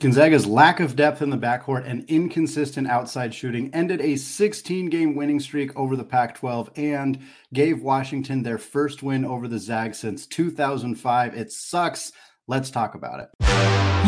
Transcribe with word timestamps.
Gonzaga's 0.00 0.44
lack 0.44 0.80
of 0.80 0.96
depth 0.96 1.22
in 1.22 1.30
the 1.30 1.38
backcourt 1.38 1.88
and 1.88 2.04
inconsistent 2.08 2.88
outside 2.88 3.32
shooting 3.32 3.72
ended 3.72 4.00
a 4.00 4.16
16 4.16 4.86
game 4.86 5.14
winning 5.14 5.38
streak 5.38 5.74
over 5.76 5.94
the 5.94 6.04
Pac 6.04 6.34
12 6.34 6.70
and 6.74 7.20
gave 7.52 7.80
Washington 7.80 8.42
their 8.42 8.58
first 8.58 9.04
win 9.04 9.24
over 9.24 9.46
the 9.46 9.58
Zags 9.58 9.98
since 9.98 10.26
2005. 10.26 11.34
It 11.34 11.52
sucks. 11.52 12.10
Let's 12.48 12.70
talk 12.70 12.96
about 12.96 13.20
it. 13.20 13.28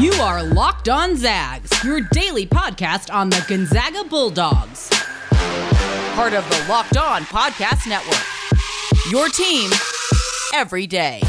You 0.00 0.12
are 0.14 0.42
Locked 0.42 0.88
On 0.88 1.16
Zags, 1.16 1.70
your 1.84 2.00
daily 2.10 2.46
podcast 2.46 3.14
on 3.14 3.30
the 3.30 3.44
Gonzaga 3.48 4.04
Bulldogs. 4.04 4.90
Part 6.14 6.32
of 6.32 6.48
the 6.50 6.66
Locked 6.68 6.96
On 6.96 7.22
Podcast 7.22 7.88
Network. 7.88 8.24
Your 9.10 9.28
team 9.28 9.70
every 10.52 10.88
day. 10.88 11.22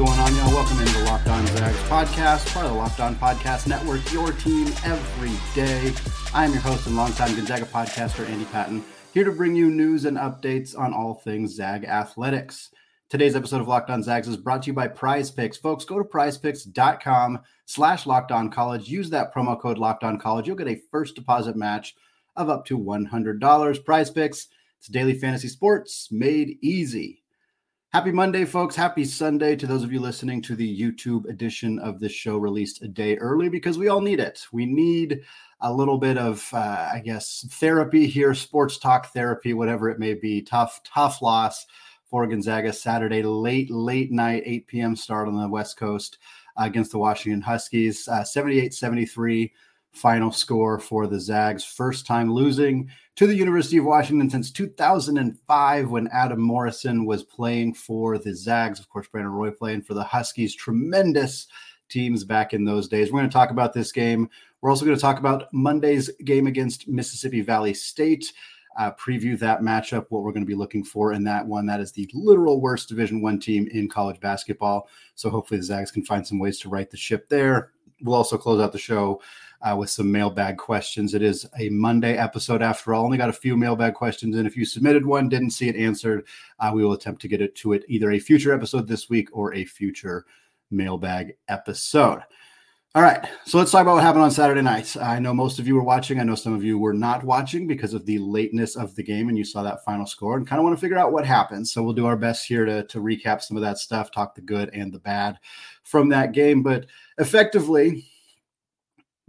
Going 0.00 0.18
on, 0.18 0.34
y'all? 0.34 0.54
Welcome 0.54 0.78
into 0.78 0.94
the 0.94 1.04
Locked 1.04 1.28
On 1.28 1.46
Zags 1.48 1.76
podcast, 1.80 2.50
part 2.54 2.64
of 2.64 2.72
the 2.72 2.78
Locked 2.78 3.00
On 3.00 3.14
Podcast 3.16 3.66
Network, 3.66 4.10
your 4.10 4.32
team 4.32 4.66
every 4.82 5.32
day. 5.54 5.92
I 6.32 6.46
am 6.46 6.52
your 6.54 6.62
host 6.62 6.86
and 6.86 6.96
longtime 6.96 7.36
Gonzaga 7.36 7.66
podcaster, 7.66 8.26
Andy 8.26 8.46
Patton, 8.46 8.82
here 9.12 9.24
to 9.24 9.30
bring 9.30 9.54
you 9.54 9.68
news 9.68 10.06
and 10.06 10.16
updates 10.16 10.78
on 10.78 10.94
all 10.94 11.16
things 11.16 11.54
Zag 11.54 11.84
athletics. 11.84 12.70
Today's 13.10 13.36
episode 13.36 13.60
of 13.60 13.68
Locked 13.68 13.90
On 13.90 14.02
Zags 14.02 14.26
is 14.26 14.38
brought 14.38 14.62
to 14.62 14.68
you 14.68 14.72
by 14.72 14.88
Prize 14.88 15.30
Picks. 15.30 15.58
Folks, 15.58 15.84
go 15.84 15.98
to 15.98 16.04
prizepicks.com 16.08 17.40
slash 17.66 18.06
locked 18.06 18.32
on 18.32 18.48
college. 18.48 18.88
Use 18.88 19.10
that 19.10 19.34
promo 19.34 19.60
code 19.60 19.76
locked 19.76 20.02
on 20.02 20.18
college. 20.18 20.46
You'll 20.46 20.56
get 20.56 20.68
a 20.68 20.80
first 20.90 21.14
deposit 21.14 21.56
match 21.56 21.94
of 22.36 22.48
up 22.48 22.64
to 22.64 22.78
$100. 22.78 23.84
Prize 23.84 24.10
Picks, 24.10 24.48
it's 24.78 24.88
daily 24.88 25.12
fantasy 25.12 25.48
sports 25.48 26.08
made 26.10 26.56
easy. 26.62 27.20
Happy 27.92 28.12
Monday, 28.12 28.44
folks. 28.44 28.76
Happy 28.76 29.04
Sunday 29.04 29.56
to 29.56 29.66
those 29.66 29.82
of 29.82 29.92
you 29.92 29.98
listening 29.98 30.40
to 30.42 30.54
the 30.54 30.80
YouTube 30.80 31.28
edition 31.28 31.80
of 31.80 31.98
this 31.98 32.12
show 32.12 32.36
released 32.36 32.82
a 32.82 32.88
day 32.88 33.16
early 33.16 33.48
because 33.48 33.78
we 33.78 33.88
all 33.88 34.00
need 34.00 34.20
it. 34.20 34.46
We 34.52 34.64
need 34.64 35.22
a 35.60 35.72
little 35.72 35.98
bit 35.98 36.16
of, 36.16 36.48
uh, 36.52 36.88
I 36.94 37.02
guess, 37.04 37.44
therapy 37.50 38.06
here, 38.06 38.32
sports 38.32 38.78
talk 38.78 39.12
therapy, 39.12 39.54
whatever 39.54 39.90
it 39.90 39.98
may 39.98 40.14
be. 40.14 40.40
Tough, 40.40 40.80
tough 40.84 41.20
loss 41.20 41.66
for 42.08 42.24
Gonzaga 42.28 42.72
Saturday, 42.72 43.24
late, 43.24 43.72
late 43.72 44.12
night, 44.12 44.44
8 44.46 44.68
p.m. 44.68 44.94
start 44.94 45.26
on 45.26 45.36
the 45.36 45.48
West 45.48 45.76
Coast 45.76 46.18
uh, 46.56 46.66
against 46.66 46.92
the 46.92 46.98
Washington 46.98 47.40
Huskies, 47.40 48.06
uh, 48.06 48.22
78 48.22 48.72
73 48.72 49.52
final 49.92 50.32
score 50.32 50.78
for 50.78 51.06
the 51.06 51.20
Zags. 51.20 51.64
First 51.64 52.06
time 52.06 52.32
losing 52.32 52.90
to 53.16 53.26
the 53.26 53.34
University 53.34 53.76
of 53.76 53.84
Washington 53.84 54.30
since 54.30 54.50
2005 54.50 55.90
when 55.90 56.08
Adam 56.08 56.40
Morrison 56.40 57.04
was 57.04 57.22
playing 57.22 57.74
for 57.74 58.18
the 58.18 58.34
Zags. 58.34 58.80
Of 58.80 58.88
course, 58.88 59.08
Brandon 59.08 59.32
Roy 59.32 59.50
playing 59.50 59.82
for 59.82 59.94
the 59.94 60.04
Huskies. 60.04 60.54
Tremendous 60.54 61.48
teams 61.88 62.24
back 62.24 62.54
in 62.54 62.64
those 62.64 62.88
days. 62.88 63.12
We're 63.12 63.20
going 63.20 63.28
to 63.28 63.34
talk 63.34 63.50
about 63.50 63.74
this 63.74 63.92
game. 63.92 64.30
We're 64.60 64.70
also 64.70 64.84
going 64.84 64.96
to 64.96 65.00
talk 65.00 65.18
about 65.18 65.52
Monday's 65.52 66.10
game 66.24 66.46
against 66.46 66.88
Mississippi 66.88 67.40
Valley 67.40 67.74
State. 67.74 68.32
Uh, 68.78 68.92
preview 68.92 69.36
that 69.38 69.60
matchup, 69.60 70.06
what 70.10 70.22
we're 70.22 70.32
going 70.32 70.44
to 70.44 70.46
be 70.46 70.54
looking 70.54 70.84
for 70.84 71.12
in 71.12 71.24
that 71.24 71.44
one. 71.44 71.66
That 71.66 71.80
is 71.80 71.90
the 71.90 72.08
literal 72.14 72.60
worst 72.60 72.88
Division 72.88 73.20
One 73.20 73.40
team 73.40 73.68
in 73.72 73.88
college 73.88 74.20
basketball. 74.20 74.88
So 75.16 75.28
hopefully 75.28 75.58
the 75.58 75.64
Zags 75.64 75.90
can 75.90 76.04
find 76.04 76.24
some 76.24 76.38
ways 76.38 76.60
to 76.60 76.68
right 76.68 76.88
the 76.88 76.96
ship 76.96 77.28
there. 77.28 77.72
We'll 78.02 78.14
also 78.14 78.38
close 78.38 78.60
out 78.60 78.72
the 78.72 78.78
show 78.78 79.20
uh, 79.62 79.76
with 79.76 79.90
some 79.90 80.10
mailbag 80.10 80.56
questions. 80.56 81.14
It 81.14 81.22
is 81.22 81.46
a 81.58 81.68
Monday 81.68 82.16
episode 82.16 82.62
after 82.62 82.94
all. 82.94 83.04
Only 83.04 83.18
got 83.18 83.28
a 83.28 83.34
few 83.34 83.56
mailbag 83.56 83.94
questions, 83.94 84.36
and 84.36 84.46
if 84.46 84.56
you 84.56 84.64
submitted 84.64 85.04
one, 85.04 85.28
didn't 85.28 85.50
see 85.50 85.68
it 85.68 85.76
answered, 85.76 86.26
uh, 86.58 86.70
we 86.74 86.84
will 86.84 86.92
attempt 86.92 87.20
to 87.22 87.28
get 87.28 87.42
it 87.42 87.54
to 87.56 87.72
it 87.72 87.84
either 87.88 88.12
a 88.12 88.18
future 88.18 88.54
episode 88.54 88.88
this 88.88 89.08
week 89.08 89.28
or 89.32 89.54
a 89.54 89.64
future 89.64 90.24
mailbag 90.70 91.34
episode. 91.48 92.22
All 92.92 93.02
right, 93.02 93.24
so 93.44 93.56
let's 93.56 93.70
talk 93.70 93.82
about 93.82 93.94
what 93.94 94.02
happened 94.02 94.24
on 94.24 94.32
Saturday 94.32 94.62
night. 94.62 94.96
I 94.96 95.20
know 95.20 95.32
most 95.32 95.60
of 95.60 95.68
you 95.68 95.76
were 95.76 95.82
watching. 95.84 96.18
I 96.18 96.24
know 96.24 96.34
some 96.34 96.54
of 96.54 96.64
you 96.64 96.76
were 96.76 96.92
not 96.92 97.22
watching 97.22 97.68
because 97.68 97.94
of 97.94 98.04
the 98.04 98.18
lateness 98.18 98.74
of 98.74 98.96
the 98.96 99.02
game, 99.04 99.28
and 99.28 99.38
you 99.38 99.44
saw 99.44 99.62
that 99.62 99.84
final 99.84 100.06
score 100.06 100.36
and 100.36 100.44
kind 100.44 100.58
of 100.58 100.64
want 100.64 100.76
to 100.76 100.80
figure 100.80 100.98
out 100.98 101.12
what 101.12 101.24
happened. 101.24 101.68
So 101.68 101.84
we'll 101.84 101.92
do 101.92 102.06
our 102.06 102.16
best 102.16 102.48
here 102.48 102.64
to, 102.64 102.82
to 102.88 102.98
recap 102.98 103.42
some 103.42 103.56
of 103.56 103.62
that 103.62 103.78
stuff, 103.78 104.10
talk 104.10 104.34
the 104.34 104.40
good 104.40 104.70
and 104.74 104.92
the 104.92 104.98
bad 104.98 105.38
from 105.84 106.08
that 106.08 106.32
game. 106.32 106.64
But 106.64 106.86
effectively, 107.18 108.06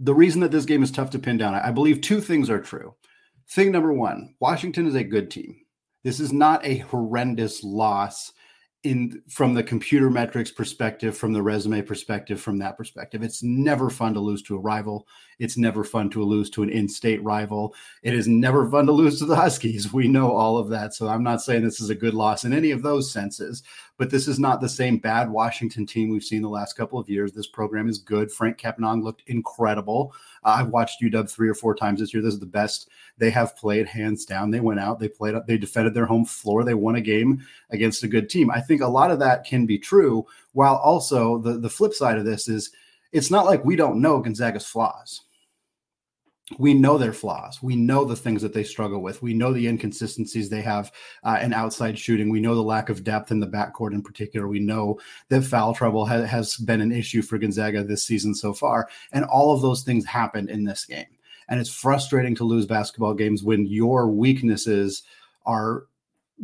the 0.02 0.14
reason 0.14 0.40
that 0.40 0.50
this 0.50 0.64
game 0.64 0.82
is 0.82 0.90
tough 0.90 1.10
to 1.10 1.18
pin 1.18 1.38
down, 1.38 1.54
I 1.54 1.70
believe 1.70 2.00
two 2.00 2.20
things 2.20 2.50
are 2.50 2.60
true. 2.60 2.94
Thing 3.50 3.70
number 3.70 3.92
one 3.92 4.34
Washington 4.40 4.86
is 4.86 4.94
a 4.94 5.04
good 5.04 5.30
team. 5.30 5.56
This 6.02 6.18
is 6.18 6.32
not 6.32 6.64
a 6.66 6.78
horrendous 6.78 7.62
loss 7.62 8.32
in 8.82 9.22
from 9.28 9.54
the 9.54 9.62
computer 9.62 10.10
metrics 10.10 10.50
perspective 10.50 11.16
from 11.16 11.32
the 11.32 11.42
resume 11.42 11.82
perspective 11.82 12.40
from 12.40 12.58
that 12.58 12.76
perspective 12.76 13.22
it's 13.22 13.40
never 13.40 13.88
fun 13.88 14.12
to 14.12 14.18
lose 14.18 14.42
to 14.42 14.56
a 14.56 14.60
rival 14.60 15.06
it's 15.42 15.56
never 15.56 15.82
fun 15.82 16.08
to 16.10 16.22
lose 16.22 16.48
to 16.50 16.62
an 16.62 16.70
in-state 16.70 17.22
rival. 17.24 17.74
It 18.02 18.14
is 18.14 18.28
never 18.28 18.70
fun 18.70 18.86
to 18.86 18.92
lose 18.92 19.18
to 19.18 19.26
the 19.26 19.34
huskies. 19.34 19.92
We 19.92 20.06
know 20.06 20.30
all 20.30 20.56
of 20.56 20.68
that. 20.70 20.94
So 20.94 21.08
i'm 21.08 21.24
not 21.24 21.42
saying 21.42 21.64
this 21.64 21.80
is 21.80 21.90
a 21.90 21.94
good 21.94 22.14
loss 22.14 22.44
in 22.44 22.52
any 22.52 22.70
of 22.70 22.82
those 22.82 23.10
senses 23.12 23.62
but 23.98 24.10
this 24.10 24.26
is 24.26 24.38
not 24.38 24.60
the 24.60 24.68
same 24.68 24.96
bad 24.96 25.30
washington 25.30 25.86
team 25.86 26.08
we've 26.08 26.24
seen 26.24 26.42
the 26.42 26.48
last 26.48 26.76
couple 26.76 26.98
of 26.98 27.08
years. 27.08 27.32
This 27.32 27.46
program 27.46 27.88
is 27.88 27.98
good. 27.98 28.30
Franck 28.30 28.58
Kepnang 28.58 29.02
looked 29.02 29.22
incredible. 29.26 30.14
Uh, 30.44 30.56
i've 30.58 30.68
watched 30.68 31.02
uw 31.02 31.30
three 31.30 31.48
or 31.48 31.54
four 31.54 31.74
times 31.74 32.00
this 32.00 32.14
year. 32.14 32.22
This 32.22 32.34
is 32.34 32.40
the 32.40 32.46
best 32.46 32.88
they 33.18 33.30
have 33.30 33.56
played 33.56 33.86
hands 33.86 34.24
down. 34.24 34.50
They 34.50 34.60
went 34.60 34.80
out. 34.80 34.98
They 34.98 35.08
played 35.08 35.34
up, 35.34 35.46
they 35.46 35.58
defended 35.58 35.94
their 35.94 36.06
home 36.06 36.24
floor. 36.24 36.64
They 36.64 36.74
won 36.74 36.96
a 36.96 37.00
game 37.00 37.44
against 37.70 38.02
a 38.02 38.08
good 38.08 38.30
team. 38.30 38.50
I 38.50 38.60
think 38.60 38.80
a 38.80 38.88
lot 38.88 39.10
of 39.10 39.18
that 39.18 39.44
can 39.44 39.66
be 39.66 39.78
true. 39.78 40.26
While 40.52 40.76
also 40.76 41.38
the, 41.38 41.58
the 41.58 41.70
flip 41.70 41.94
side 41.94 42.18
of 42.18 42.24
this 42.24 42.48
is 42.48 42.70
it's 43.12 43.30
not 43.30 43.46
like 43.46 43.64
we 43.64 43.76
don't 43.76 44.00
know 44.00 44.20
Gonzaga's 44.20 44.66
flaws. 44.66 45.22
We 46.58 46.74
know 46.74 46.98
their 46.98 47.12
flaws. 47.12 47.62
We 47.62 47.76
know 47.76 48.04
the 48.04 48.16
things 48.16 48.42
that 48.42 48.52
they 48.52 48.64
struggle 48.64 49.00
with. 49.00 49.22
We 49.22 49.32
know 49.32 49.52
the 49.52 49.68
inconsistencies 49.68 50.48
they 50.48 50.60
have 50.62 50.92
uh, 51.22 51.38
in 51.40 51.52
outside 51.52 51.98
shooting. 51.98 52.30
We 52.30 52.40
know 52.40 52.54
the 52.54 52.62
lack 52.62 52.88
of 52.88 53.04
depth 53.04 53.30
in 53.30 53.40
the 53.40 53.46
backcourt 53.46 53.92
in 53.92 54.02
particular. 54.02 54.48
We 54.48 54.58
know 54.58 54.98
that 55.28 55.44
foul 55.44 55.74
trouble 55.74 56.04
ha- 56.04 56.24
has 56.24 56.56
been 56.56 56.80
an 56.80 56.92
issue 56.92 57.22
for 57.22 57.38
Gonzaga 57.38 57.84
this 57.84 58.04
season 58.04 58.34
so 58.34 58.52
far. 58.52 58.88
And 59.12 59.24
all 59.24 59.54
of 59.54 59.62
those 59.62 59.82
things 59.82 60.04
happened 60.04 60.50
in 60.50 60.64
this 60.64 60.84
game. 60.84 61.06
And 61.48 61.60
it's 61.60 61.72
frustrating 61.72 62.34
to 62.36 62.44
lose 62.44 62.66
basketball 62.66 63.14
games 63.14 63.42
when 63.42 63.66
your 63.66 64.08
weaknesses 64.08 65.04
are 65.46 65.84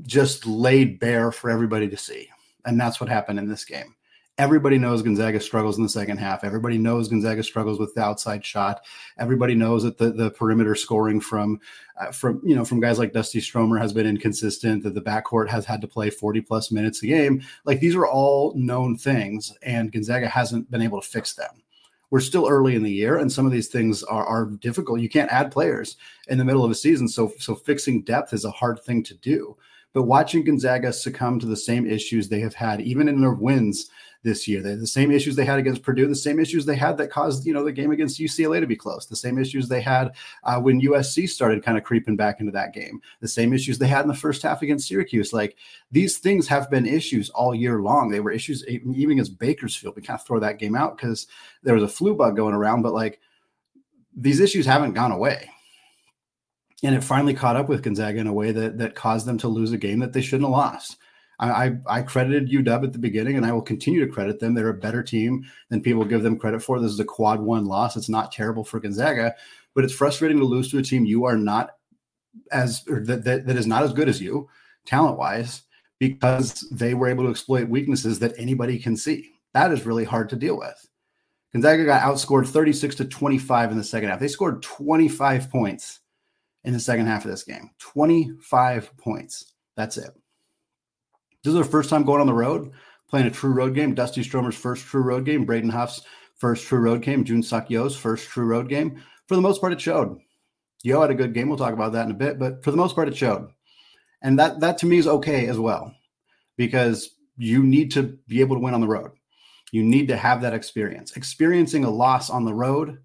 just 0.02 0.46
laid 0.46 1.00
bare 1.00 1.32
for 1.32 1.50
everybody 1.50 1.88
to 1.88 1.96
see. 1.96 2.28
And 2.64 2.80
that's 2.80 3.00
what 3.00 3.10
happened 3.10 3.38
in 3.38 3.48
this 3.48 3.64
game. 3.64 3.94
Everybody 4.38 4.78
knows 4.78 5.02
Gonzaga 5.02 5.40
struggles 5.40 5.78
in 5.78 5.82
the 5.82 5.88
second 5.88 6.18
half. 6.18 6.44
Everybody 6.44 6.78
knows 6.78 7.08
Gonzaga 7.08 7.42
struggles 7.42 7.80
with 7.80 7.92
the 7.94 8.02
outside 8.02 8.44
shot. 8.44 8.84
Everybody 9.18 9.56
knows 9.56 9.82
that 9.82 9.98
the, 9.98 10.10
the 10.10 10.30
perimeter 10.30 10.76
scoring 10.76 11.20
from 11.20 11.58
uh, 12.00 12.12
from 12.12 12.40
you 12.44 12.54
know 12.54 12.64
from 12.64 12.78
guys 12.78 13.00
like 13.00 13.12
Dusty 13.12 13.40
Stromer 13.40 13.78
has 13.78 13.92
been 13.92 14.06
inconsistent. 14.06 14.84
That 14.84 14.94
the 14.94 15.02
backcourt 15.02 15.48
has 15.48 15.64
had 15.64 15.80
to 15.80 15.88
play 15.88 16.08
40 16.08 16.40
plus 16.42 16.70
minutes 16.70 17.02
a 17.02 17.06
game. 17.08 17.42
Like 17.64 17.80
these 17.80 17.96
are 17.96 18.06
all 18.06 18.54
known 18.54 18.96
things, 18.96 19.52
and 19.62 19.90
Gonzaga 19.90 20.28
hasn't 20.28 20.70
been 20.70 20.82
able 20.82 21.00
to 21.00 21.08
fix 21.08 21.34
them 21.34 21.62
we're 22.10 22.20
still 22.20 22.48
early 22.48 22.74
in 22.74 22.82
the 22.82 22.90
year 22.90 23.18
and 23.18 23.30
some 23.30 23.44
of 23.44 23.52
these 23.52 23.68
things 23.68 24.02
are, 24.04 24.24
are 24.24 24.46
difficult 24.46 24.98
you 24.98 25.10
can't 25.10 25.30
add 25.30 25.52
players 25.52 25.98
in 26.28 26.38
the 26.38 26.44
middle 26.44 26.64
of 26.64 26.70
a 26.70 26.74
season 26.74 27.06
so 27.06 27.30
so 27.38 27.54
fixing 27.54 28.00
depth 28.00 28.32
is 28.32 28.46
a 28.46 28.50
hard 28.50 28.80
thing 28.82 29.02
to 29.02 29.12
do 29.16 29.54
but 29.94 30.02
watching 30.04 30.44
Gonzaga 30.44 30.92
succumb 30.92 31.40
to 31.40 31.46
the 31.46 31.56
same 31.56 31.86
issues 31.86 32.28
they 32.28 32.40
have 32.40 32.54
had, 32.54 32.80
even 32.80 33.08
in 33.08 33.20
their 33.20 33.32
wins 33.32 33.90
this 34.22 34.48
year, 34.48 34.60
they 34.60 34.74
the 34.74 34.86
same 34.86 35.10
issues 35.10 35.36
they 35.36 35.44
had 35.44 35.58
against 35.58 35.82
Purdue, 35.82 36.06
the 36.06 36.14
same 36.14 36.40
issues 36.40 36.66
they 36.66 36.76
had 36.76 36.98
that 36.98 37.10
caused 37.10 37.46
you 37.46 37.52
know 37.52 37.64
the 37.64 37.72
game 37.72 37.90
against 37.90 38.18
UCLA 38.18 38.60
to 38.60 38.66
be 38.66 38.76
close, 38.76 39.06
the 39.06 39.16
same 39.16 39.38
issues 39.38 39.68
they 39.68 39.80
had 39.80 40.12
uh, 40.44 40.60
when 40.60 40.80
USC 40.80 41.28
started 41.28 41.62
kind 41.62 41.78
of 41.78 41.84
creeping 41.84 42.16
back 42.16 42.40
into 42.40 42.52
that 42.52 42.74
game, 42.74 43.00
the 43.20 43.28
same 43.28 43.52
issues 43.52 43.78
they 43.78 43.86
had 43.86 44.02
in 44.02 44.08
the 44.08 44.14
first 44.14 44.42
half 44.42 44.62
against 44.62 44.88
Syracuse. 44.88 45.32
Like 45.32 45.56
these 45.90 46.18
things 46.18 46.48
have 46.48 46.70
been 46.70 46.86
issues 46.86 47.30
all 47.30 47.54
year 47.54 47.80
long. 47.80 48.10
They 48.10 48.20
were 48.20 48.32
issues 48.32 48.66
even 48.66 49.12
against 49.12 49.38
Bakersfield. 49.38 49.96
We 49.96 50.02
can't 50.02 50.20
throw 50.20 50.40
that 50.40 50.58
game 50.58 50.74
out 50.74 50.96
because 50.96 51.26
there 51.62 51.74
was 51.74 51.84
a 51.84 51.88
flu 51.88 52.14
bug 52.14 52.36
going 52.36 52.54
around, 52.54 52.82
but 52.82 52.94
like 52.94 53.20
these 54.16 54.40
issues 54.40 54.66
haven't 54.66 54.94
gone 54.94 55.12
away 55.12 55.50
and 56.82 56.94
it 56.94 57.02
finally 57.02 57.34
caught 57.34 57.56
up 57.56 57.68
with 57.68 57.82
Gonzaga 57.82 58.18
in 58.18 58.26
a 58.26 58.32
way 58.32 58.52
that 58.52 58.78
that 58.78 58.94
caused 58.94 59.26
them 59.26 59.38
to 59.38 59.48
lose 59.48 59.72
a 59.72 59.78
game 59.78 59.98
that 60.00 60.12
they 60.12 60.20
shouldn't 60.20 60.48
have 60.48 60.52
lost. 60.52 60.96
I, 61.40 61.76
I, 61.86 62.02
credited 62.02 62.50
UW 62.50 62.84
at 62.84 62.92
the 62.92 62.98
beginning, 62.98 63.36
and 63.36 63.46
I 63.46 63.52
will 63.52 63.62
continue 63.62 64.04
to 64.04 64.12
credit 64.12 64.40
them. 64.40 64.54
They're 64.54 64.70
a 64.70 64.74
better 64.74 65.04
team 65.04 65.46
than 65.68 65.80
people 65.80 66.04
give 66.04 66.24
them 66.24 66.36
credit 66.36 66.62
for. 66.62 66.80
This 66.80 66.90
is 66.90 66.98
a 66.98 67.04
quad 67.04 67.40
one 67.40 67.66
loss. 67.66 67.96
It's 67.96 68.08
not 68.08 68.32
terrible 68.32 68.64
for 68.64 68.80
Gonzaga, 68.80 69.34
but 69.74 69.84
it's 69.84 69.94
frustrating 69.94 70.38
to 70.38 70.44
lose 70.44 70.68
to 70.70 70.78
a 70.78 70.82
team 70.82 71.04
you 71.04 71.24
are 71.24 71.36
not 71.36 71.76
as 72.50 72.82
or 72.88 73.04
that, 73.04 73.24
that, 73.24 73.46
that 73.46 73.56
is 73.56 73.66
not 73.66 73.84
as 73.84 73.92
good 73.92 74.08
as 74.08 74.20
you 74.20 74.48
talent 74.84 75.16
wise 75.16 75.62
because 75.98 76.66
they 76.70 76.94
were 76.94 77.08
able 77.08 77.24
to 77.24 77.30
exploit 77.30 77.68
weaknesses 77.68 78.18
that 78.18 78.34
anybody 78.36 78.78
can 78.78 78.96
see. 78.96 79.30
That 79.54 79.72
is 79.72 79.86
really 79.86 80.04
hard 80.04 80.28
to 80.30 80.36
deal 80.36 80.58
with. 80.58 80.88
Gonzaga 81.52 81.84
got 81.84 82.02
outscored 82.02 82.46
36 82.46 82.96
to 82.96 83.04
25 83.04 83.72
in 83.72 83.78
the 83.78 83.84
second 83.84 84.10
half. 84.10 84.20
They 84.20 84.28
scored 84.28 84.62
25 84.62 85.50
points 85.50 86.00
in 86.64 86.72
the 86.72 86.80
second 86.80 87.06
half 87.06 87.24
of 87.24 87.30
this 87.30 87.44
game 87.44 87.70
25 87.78 88.96
points. 88.96 89.54
That's 89.76 89.96
it. 89.96 90.10
This 91.48 91.54
is 91.54 91.62
their 91.62 91.72
first 91.72 91.88
time 91.88 92.04
going 92.04 92.20
on 92.20 92.26
the 92.26 92.34
road 92.34 92.72
playing 93.08 93.26
a 93.26 93.30
true 93.30 93.54
road 93.54 93.74
game. 93.74 93.94
Dusty 93.94 94.22
Stromer's 94.22 94.54
first 94.54 94.84
true 94.84 95.00
road 95.00 95.24
game. 95.24 95.46
Braden 95.46 95.70
Huff's 95.70 96.02
first 96.36 96.66
true 96.66 96.78
road 96.78 97.00
game. 97.00 97.24
Jun 97.24 97.40
Seok 97.40 97.70
Yeo's 97.70 97.96
first 97.96 98.28
true 98.28 98.44
road 98.44 98.68
game. 98.68 99.02
For 99.28 99.34
the 99.34 99.40
most 99.40 99.58
part, 99.62 99.72
it 99.72 99.80
showed. 99.80 100.18
Yo 100.82 101.00
had 101.00 101.10
a 101.10 101.14
good 101.14 101.32
game. 101.32 101.48
We'll 101.48 101.56
talk 101.56 101.72
about 101.72 101.92
that 101.92 102.04
in 102.04 102.10
a 102.10 102.14
bit, 102.14 102.38
but 102.38 102.62
for 102.62 102.70
the 102.70 102.76
most 102.76 102.94
part, 102.94 103.08
it 103.08 103.16
showed. 103.16 103.48
And 104.20 104.38
that 104.38 104.60
that 104.60 104.76
to 104.78 104.86
me 104.86 104.98
is 104.98 105.06
okay 105.06 105.46
as 105.46 105.58
well, 105.58 105.94
because 106.58 107.16
you 107.38 107.62
need 107.62 107.92
to 107.92 108.18
be 108.28 108.42
able 108.42 108.56
to 108.56 108.60
win 108.60 108.74
on 108.74 108.82
the 108.82 108.86
road. 108.86 109.12
You 109.72 109.82
need 109.82 110.08
to 110.08 110.18
have 110.18 110.42
that 110.42 110.52
experience. 110.52 111.16
Experiencing 111.16 111.82
a 111.82 111.90
loss 111.90 112.28
on 112.28 112.44
the 112.44 112.52
road, 112.52 112.98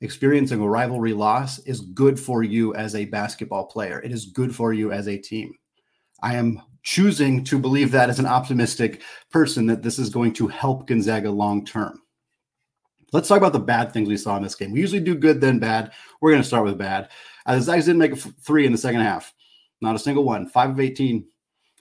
experiencing 0.00 0.62
a 0.62 0.66
rivalry 0.66 1.12
loss 1.12 1.58
is 1.58 1.82
good 1.82 2.18
for 2.18 2.42
you 2.42 2.74
as 2.74 2.94
a 2.94 3.04
basketball 3.04 3.66
player. 3.66 4.00
It 4.00 4.12
is 4.12 4.24
good 4.24 4.56
for 4.56 4.72
you 4.72 4.92
as 4.92 5.08
a 5.08 5.18
team. 5.18 5.52
I 6.22 6.36
am 6.36 6.62
choosing 6.86 7.42
to 7.42 7.58
believe 7.58 7.90
that 7.90 8.08
as 8.08 8.20
an 8.20 8.26
optimistic 8.26 9.02
person 9.28 9.66
that 9.66 9.82
this 9.82 9.98
is 9.98 10.08
going 10.08 10.32
to 10.32 10.46
help 10.46 10.86
Gonzaga 10.86 11.28
long 11.28 11.64
term. 11.64 12.00
Let's 13.12 13.26
talk 13.26 13.38
about 13.38 13.52
the 13.52 13.58
bad 13.58 13.92
things 13.92 14.08
we 14.08 14.16
saw 14.16 14.36
in 14.36 14.42
this 14.44 14.54
game. 14.54 14.70
We 14.70 14.80
usually 14.80 15.00
do 15.00 15.16
good, 15.16 15.40
then 15.40 15.58
bad. 15.58 15.90
We're 16.20 16.30
going 16.30 16.42
to 16.42 16.46
start 16.46 16.64
with 16.64 16.78
bad. 16.78 17.08
Uh, 17.44 17.56
the 17.56 17.62
Zags 17.62 17.86
didn't 17.86 17.98
make 17.98 18.12
a 18.12 18.16
f- 18.16 18.32
three 18.40 18.66
in 18.66 18.72
the 18.72 18.78
second 18.78 19.00
half. 19.00 19.34
Not 19.80 19.96
a 19.96 19.98
single 19.98 20.22
one. 20.22 20.48
Five 20.48 20.70
of 20.70 20.80
18 20.80 21.26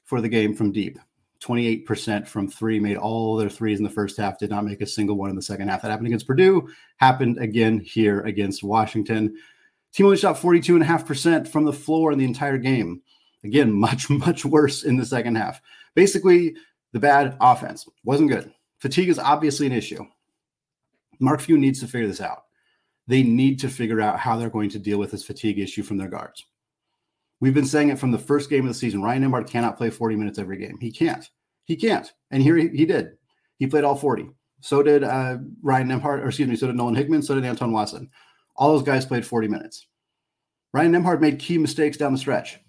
for 0.06 0.22
the 0.22 0.30
game 0.30 0.56
from 0.56 0.72
deep. 0.72 0.98
28% 1.40 2.28
from 2.28 2.48
three, 2.48 2.80
made 2.80 2.98
all 2.98 3.36
their 3.36 3.50
threes 3.50 3.78
in 3.78 3.84
the 3.84 3.90
first 3.92 4.18
half, 4.18 4.40
did 4.40 4.50
not 4.50 4.66
make 4.66 4.82
a 4.82 4.88
single 4.88 5.18
one 5.18 5.30
in 5.30 5.36
the 5.36 5.42
second 5.42 5.68
half. 5.68 5.84
That 5.84 5.92
happened 5.92 6.08
against 6.08 6.26
Purdue, 6.26 6.68
happened 6.98 7.38
again 7.38 7.80
here 7.80 8.22
against 8.22 8.64
Washington. 8.64 9.36
Team 9.94 10.08
only 10.08 10.18
shot 10.18 10.38
42.5% 10.38 11.48
from 11.48 11.66
the 11.66 11.74
floor 11.74 12.12
in 12.12 12.18
the 12.18 12.26
entire 12.26 12.58
game. 12.58 13.04
Again, 13.46 13.72
much, 13.80 14.10
much 14.10 14.46
worse 14.46 14.84
in 14.84 14.98
the 14.98 15.06
second 15.06 15.36
half. 15.36 15.62
Basically, 15.96 16.56
the 16.92 17.00
bad 17.00 17.38
offense 17.40 17.88
wasn't 18.04 18.32
good. 18.32 18.52
Fatigue 18.80 19.10
is 19.10 19.20
obviously 19.20 19.66
an 19.66 19.74
issue. 19.74 20.06
Mark 21.20 21.40
Few 21.40 21.58
needs 21.58 21.80
to 21.80 21.88
figure 21.88 22.08
this 22.08 22.22
out. 22.22 22.44
They 23.08 23.24
need 23.24 23.60
to 23.60 23.70
figure 23.70 24.02
out 24.02 24.20
how 24.20 24.38
they're 24.38 24.50
going 24.50 24.70
to 24.72 24.80
deal 24.80 24.98
with 24.98 25.12
this 25.12 25.24
fatigue 25.24 25.60
issue 25.60 25.84
from 25.84 25.98
their 25.98 26.08
guards. 26.08 26.46
We've 27.40 27.54
been 27.54 27.66
saying 27.66 27.90
it 27.90 28.00
from 28.00 28.12
the 28.12 28.18
first 28.18 28.50
game 28.50 28.62
of 28.62 28.70
the 28.70 28.74
season. 28.74 29.04
Ryan 29.04 29.24
Nembhard 29.24 29.50
cannot 29.50 29.78
play 29.78 29.90
40 29.90 30.16
minutes 30.16 30.40
every 30.40 30.58
game. 30.58 30.78
He 30.80 30.92
can't. 30.92 31.30
He 31.66 31.76
can't. 31.76 32.12
And 32.32 32.42
here 32.42 32.58
he, 32.58 32.70
he 32.70 32.86
did. 32.86 33.18
He 33.58 33.68
played 33.68 33.84
all 33.84 33.96
40. 33.96 34.30
So 34.62 34.82
did 34.82 35.04
uh, 35.04 35.38
Ryan 35.62 35.90
Nembhard, 35.90 36.24
or 36.24 36.28
excuse 36.28 36.48
me, 36.48 36.56
so 36.56 36.68
did 36.68 36.76
Nolan 36.76 36.96
Hickman, 36.96 37.22
so 37.22 37.36
did 37.36 37.46
Anton 37.46 37.72
Watson. 37.72 38.10
All 38.56 38.74
those 38.74 38.86
guys 38.86 39.06
played 39.06 39.26
40 39.26 39.48
minutes. 39.48 39.88
Ryan 40.74 40.94
Nembhard 40.94 41.22
made 41.22 41.40
key 41.40 41.58
mistakes 41.58 41.98
down 41.98 42.14
the 42.14 42.18
stretch. 42.18 42.60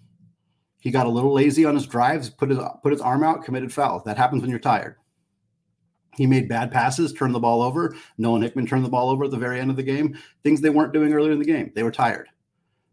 He 0.79 0.91
got 0.91 1.07
a 1.07 1.09
little 1.09 1.33
lazy 1.33 1.65
on 1.65 1.75
his 1.75 1.87
drives, 1.87 2.29
put 2.29 2.49
his 2.49 2.59
put 2.83 2.91
his 2.91 3.01
arm 3.01 3.23
out, 3.23 3.43
committed 3.43 3.73
foul. 3.73 4.01
That 4.05 4.17
happens 4.17 4.41
when 4.41 4.49
you're 4.51 4.59
tired. 4.59 4.95
He 6.15 6.25
made 6.25 6.49
bad 6.49 6.71
passes, 6.71 7.13
turned 7.13 7.35
the 7.35 7.39
ball 7.39 7.61
over. 7.61 7.95
Nolan 8.17 8.41
Hickman 8.41 8.65
turned 8.65 8.83
the 8.83 8.89
ball 8.89 9.09
over 9.09 9.25
at 9.25 9.31
the 9.31 9.37
very 9.37 9.59
end 9.59 9.69
of 9.69 9.75
the 9.75 9.83
game. 9.83 10.17
Things 10.43 10.61
they 10.61 10.71
weren't 10.71 10.93
doing 10.93 11.13
earlier 11.13 11.31
in 11.31 11.39
the 11.39 11.45
game. 11.45 11.71
They 11.75 11.83
were 11.83 11.91
tired. 11.91 12.27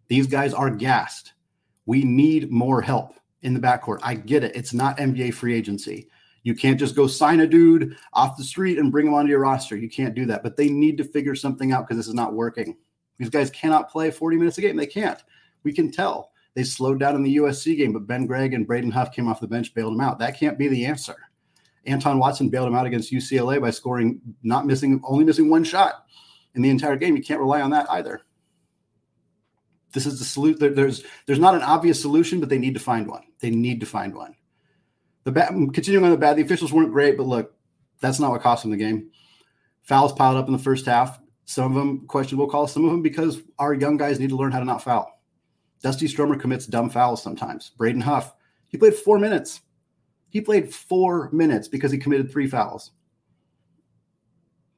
These 0.08 0.26
guys 0.26 0.52
are 0.52 0.70
gassed. 0.70 1.32
We 1.86 2.04
need 2.04 2.50
more 2.50 2.82
help 2.82 3.14
in 3.42 3.54
the 3.54 3.60
backcourt. 3.60 4.00
I 4.02 4.14
get 4.14 4.44
it. 4.44 4.54
It's 4.54 4.74
not 4.74 4.98
NBA 4.98 5.34
free 5.34 5.54
agency. 5.54 6.08
You 6.42 6.54
can't 6.54 6.78
just 6.78 6.94
go 6.94 7.06
sign 7.06 7.40
a 7.40 7.46
dude 7.46 7.96
off 8.12 8.36
the 8.36 8.44
street 8.44 8.78
and 8.78 8.92
bring 8.92 9.06
him 9.06 9.14
onto 9.14 9.30
your 9.30 9.40
roster. 9.40 9.76
You 9.76 9.88
can't 9.88 10.14
do 10.14 10.26
that. 10.26 10.42
But 10.42 10.58
they 10.58 10.68
need 10.68 10.98
to 10.98 11.04
figure 11.04 11.34
something 11.34 11.72
out 11.72 11.86
because 11.86 11.96
this 11.96 12.08
is 12.08 12.14
not 12.14 12.34
working. 12.34 12.76
These 13.18 13.30
guys 13.30 13.50
cannot 13.50 13.90
play 13.90 14.10
40 14.10 14.36
minutes 14.36 14.58
a 14.58 14.60
game. 14.60 14.76
They 14.76 14.86
can't. 14.86 15.22
We 15.62 15.72
can 15.72 15.90
tell. 15.90 16.32
They 16.54 16.64
slowed 16.64 17.00
down 17.00 17.16
in 17.16 17.22
the 17.22 17.36
USC 17.36 17.76
game, 17.76 17.92
but 17.92 18.06
Ben 18.06 18.26
Gregg 18.26 18.54
and 18.54 18.66
Braden 18.66 18.90
Huff 18.90 19.12
came 19.12 19.28
off 19.28 19.40
the 19.40 19.48
bench, 19.48 19.74
bailed 19.74 19.92
them 19.92 20.00
out. 20.00 20.18
That 20.18 20.38
can't 20.38 20.58
be 20.58 20.68
the 20.68 20.86
answer. 20.86 21.16
Anton 21.86 22.18
Watson 22.18 22.48
bailed 22.48 22.68
him 22.68 22.74
out 22.74 22.86
against 22.86 23.12
UCLA 23.12 23.60
by 23.60 23.70
scoring, 23.70 24.20
not 24.42 24.66
missing, 24.66 25.00
only 25.04 25.24
missing 25.24 25.50
one 25.50 25.64
shot 25.64 26.06
in 26.54 26.62
the 26.62 26.70
entire 26.70 26.96
game. 26.96 27.16
You 27.16 27.22
can't 27.22 27.40
rely 27.40 27.60
on 27.60 27.70
that 27.70 27.90
either. 27.90 28.22
This 29.92 30.06
is 30.06 30.18
the 30.18 30.24
solution. 30.24 30.74
There's 30.74 31.04
there's 31.26 31.38
not 31.38 31.54
an 31.54 31.62
obvious 31.62 32.00
solution, 32.00 32.40
but 32.40 32.48
they 32.48 32.58
need 32.58 32.74
to 32.74 32.80
find 32.80 33.06
one. 33.06 33.24
They 33.40 33.50
need 33.50 33.80
to 33.80 33.86
find 33.86 34.14
one. 34.14 34.34
The 35.24 35.32
bad, 35.32 35.50
continuing 35.72 36.04
on 36.04 36.10
the 36.10 36.16
bad, 36.16 36.36
the 36.36 36.42
officials 36.42 36.72
weren't 36.72 36.92
great, 36.92 37.16
but 37.16 37.26
look, 37.26 37.54
that's 38.00 38.18
not 38.18 38.30
what 38.30 38.42
cost 38.42 38.62
them 38.62 38.72
the 38.72 38.76
game. 38.76 39.10
Fouls 39.82 40.12
piled 40.12 40.36
up 40.36 40.46
in 40.46 40.52
the 40.52 40.58
first 40.58 40.86
half. 40.86 41.20
Some 41.46 41.64
of 41.66 41.74
them 41.74 42.06
questionable 42.06 42.48
calls, 42.48 42.72
some 42.72 42.84
of 42.84 42.90
them 42.90 43.02
because 43.02 43.40
our 43.58 43.74
young 43.74 43.96
guys 43.96 44.18
need 44.18 44.30
to 44.30 44.36
learn 44.36 44.50
how 44.50 44.58
to 44.58 44.64
not 44.64 44.82
foul. 44.82 45.13
Dusty 45.84 46.08
Stromer 46.08 46.36
commits 46.36 46.64
dumb 46.64 46.88
fouls 46.88 47.22
sometimes. 47.22 47.72
Braden 47.76 48.00
Huff, 48.00 48.34
he 48.68 48.78
played 48.78 48.94
four 48.94 49.18
minutes. 49.18 49.60
He 50.30 50.40
played 50.40 50.72
four 50.72 51.28
minutes 51.30 51.68
because 51.68 51.92
he 51.92 51.98
committed 51.98 52.32
three 52.32 52.46
fouls. 52.46 52.92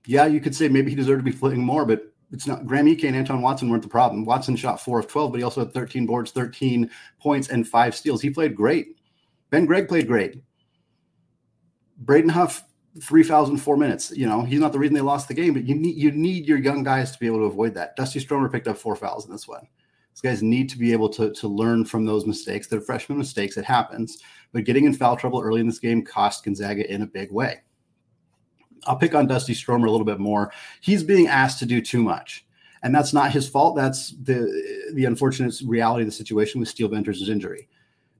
Yeah, 0.04 0.26
you 0.26 0.40
could 0.40 0.52
say 0.52 0.68
maybe 0.68 0.90
he 0.90 0.96
deserved 0.96 1.24
to 1.24 1.30
be 1.30 1.36
playing 1.36 1.64
more, 1.64 1.84
but 1.84 2.12
it's 2.32 2.48
not. 2.48 2.66
Graham 2.66 2.88
Ike 2.88 3.04
and 3.04 3.14
Anton 3.14 3.40
Watson 3.40 3.70
weren't 3.70 3.84
the 3.84 3.88
problem. 3.88 4.24
Watson 4.24 4.56
shot 4.56 4.80
four 4.80 4.98
of 4.98 5.06
12, 5.06 5.30
but 5.30 5.38
he 5.38 5.44
also 5.44 5.60
had 5.60 5.72
13 5.72 6.06
boards, 6.06 6.32
13 6.32 6.90
points, 7.20 7.50
and 7.50 7.68
five 7.68 7.94
steals. 7.94 8.20
He 8.20 8.30
played 8.30 8.56
great. 8.56 8.96
Ben 9.50 9.64
Gregg 9.64 9.86
played 9.86 10.08
great. 10.08 10.42
Braden 11.98 12.30
Huff, 12.30 12.64
three 13.00 13.22
fouls 13.22 13.48
in 13.48 13.58
four 13.58 13.76
minutes. 13.76 14.10
You 14.10 14.26
know, 14.26 14.42
he's 14.42 14.58
not 14.58 14.72
the 14.72 14.80
reason 14.80 14.94
they 14.94 15.00
lost 15.02 15.28
the 15.28 15.34
game, 15.34 15.54
but 15.54 15.62
you 15.62 15.76
need 15.76 15.96
you 15.96 16.10
need 16.10 16.46
your 16.46 16.58
young 16.58 16.82
guys 16.82 17.12
to 17.12 17.18
be 17.20 17.26
able 17.28 17.38
to 17.38 17.44
avoid 17.44 17.74
that. 17.74 17.94
Dusty 17.94 18.18
Stromer 18.18 18.48
picked 18.48 18.66
up 18.66 18.76
four 18.76 18.96
fouls 18.96 19.24
in 19.24 19.30
this 19.30 19.46
one. 19.46 19.68
These 20.16 20.30
guys 20.30 20.42
need 20.42 20.70
to 20.70 20.78
be 20.78 20.92
able 20.92 21.10
to, 21.10 21.30
to 21.30 21.46
learn 21.46 21.84
from 21.84 22.06
those 22.06 22.24
mistakes. 22.24 22.66
They're 22.66 22.80
freshman 22.80 23.18
mistakes. 23.18 23.58
It 23.58 23.66
happens. 23.66 24.22
But 24.50 24.64
getting 24.64 24.86
in 24.86 24.94
foul 24.94 25.14
trouble 25.14 25.42
early 25.42 25.60
in 25.60 25.66
this 25.66 25.78
game 25.78 26.02
cost 26.02 26.42
Gonzaga 26.42 26.90
in 26.90 27.02
a 27.02 27.06
big 27.06 27.30
way. 27.30 27.60
I'll 28.86 28.96
pick 28.96 29.14
on 29.14 29.26
Dusty 29.26 29.52
Stromer 29.52 29.88
a 29.88 29.90
little 29.90 30.06
bit 30.06 30.18
more. 30.18 30.52
He's 30.80 31.02
being 31.02 31.26
asked 31.26 31.58
to 31.58 31.66
do 31.66 31.82
too 31.82 32.02
much. 32.02 32.46
And 32.82 32.94
that's 32.94 33.12
not 33.12 33.32
his 33.32 33.46
fault. 33.46 33.76
That's 33.76 34.12
the 34.22 34.90
the 34.94 35.04
unfortunate 35.04 35.54
reality 35.66 36.02
of 36.02 36.08
the 36.08 36.12
situation 36.12 36.60
with 36.60 36.68
Steele 36.68 36.88
Venters' 36.88 37.28
injury. 37.28 37.68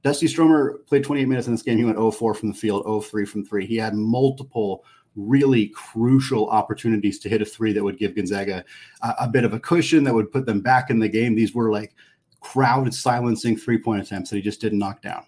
Dusty 0.03 0.27
Stromer 0.27 0.79
played 0.87 1.05
28 1.05 1.27
minutes 1.27 1.47
in 1.47 1.55
this 1.55 1.63
game. 1.63 1.79
He 1.79 1.85
went 1.85 1.97
0-4 1.97 2.37
from 2.37 2.49
the 2.49 2.55
field, 2.55 2.85
0-3 2.85 3.27
from 3.27 3.45
three. 3.45 3.67
He 3.67 3.77
had 3.77 3.95
multiple 3.95 4.85
really 5.17 5.69
crucial 5.69 6.49
opportunities 6.51 7.19
to 7.19 7.29
hit 7.29 7.43
a 7.43 7.45
three 7.45 7.73
that 7.73 7.83
would 7.83 7.99
give 7.99 8.15
Gonzaga 8.15 8.65
a, 9.03 9.15
a 9.21 9.29
bit 9.29 9.45
of 9.45 9.55
a 9.55 9.61
cushion 9.61 10.05
that 10.05 10.15
would 10.15 10.31
put 10.31 10.47
them 10.47 10.61
back 10.61 10.91
in 10.91 10.99
the 10.99 11.09
game. 11.09 11.35
These 11.35 11.55
were 11.55 11.71
like 11.71 11.95
crowd 12.41 12.93
silencing 12.95 13.57
three 13.57 13.79
point 13.79 14.03
attempts 14.03 14.31
that 14.31 14.37
he 14.37 14.43
just 14.43 14.61
didn't 14.61 14.79
knock 14.79 15.03
down. 15.03 15.25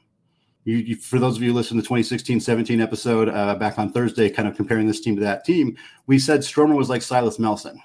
You, 0.65 0.77
you, 0.77 0.97
for 0.97 1.19
those 1.19 1.37
of 1.37 1.43
you 1.43 1.55
listening 1.55 1.83
to 1.83 1.89
the 1.89 1.95
2016-17 1.95 2.83
episode 2.83 3.31
uh, 3.31 3.55
back 3.55 3.79
on 3.79 3.91
Thursday, 3.91 4.29
kind 4.29 4.47
of 4.47 4.55
comparing 4.55 4.87
this 4.87 5.01
team 5.01 5.17
to 5.17 5.23
that 5.23 5.45
team, 5.45 5.79
we 6.07 6.19
said 6.19 6.45
Stromer 6.45 6.75
was 6.75 6.91
like 6.91 7.01
Silas 7.01 7.39
Melson. 7.39 7.81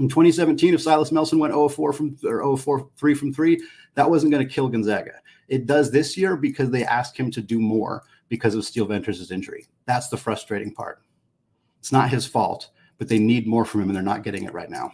In 0.00 0.08
2017, 0.08 0.74
if 0.74 0.82
Silas 0.82 1.12
Melson 1.12 1.38
went 1.38 1.54
0-4 1.54 1.94
from 1.94 2.16
or 2.24 2.42
0-4 2.42 2.88
3 2.96 3.14
from 3.14 3.32
three, 3.32 3.62
that 3.94 4.10
wasn't 4.10 4.32
going 4.32 4.46
to 4.46 4.52
kill 4.52 4.68
Gonzaga. 4.68 5.12
It 5.48 5.66
does 5.66 5.90
this 5.90 6.16
year 6.16 6.36
because 6.36 6.70
they 6.70 6.84
asked 6.84 7.16
him 7.16 7.30
to 7.30 7.40
do 7.40 7.60
more 7.60 8.02
because 8.28 8.54
of 8.54 8.64
Steele 8.64 8.86
Venters' 8.86 9.30
injury. 9.30 9.66
That's 9.86 10.08
the 10.08 10.16
frustrating 10.16 10.72
part. 10.72 11.00
It's 11.78 11.92
not 11.92 12.10
his 12.10 12.26
fault, 12.26 12.70
but 12.98 13.08
they 13.08 13.18
need 13.18 13.46
more 13.46 13.64
from 13.64 13.82
him 13.82 13.88
and 13.88 13.96
they're 13.96 14.02
not 14.02 14.24
getting 14.24 14.44
it 14.44 14.54
right 14.54 14.70
now. 14.70 14.92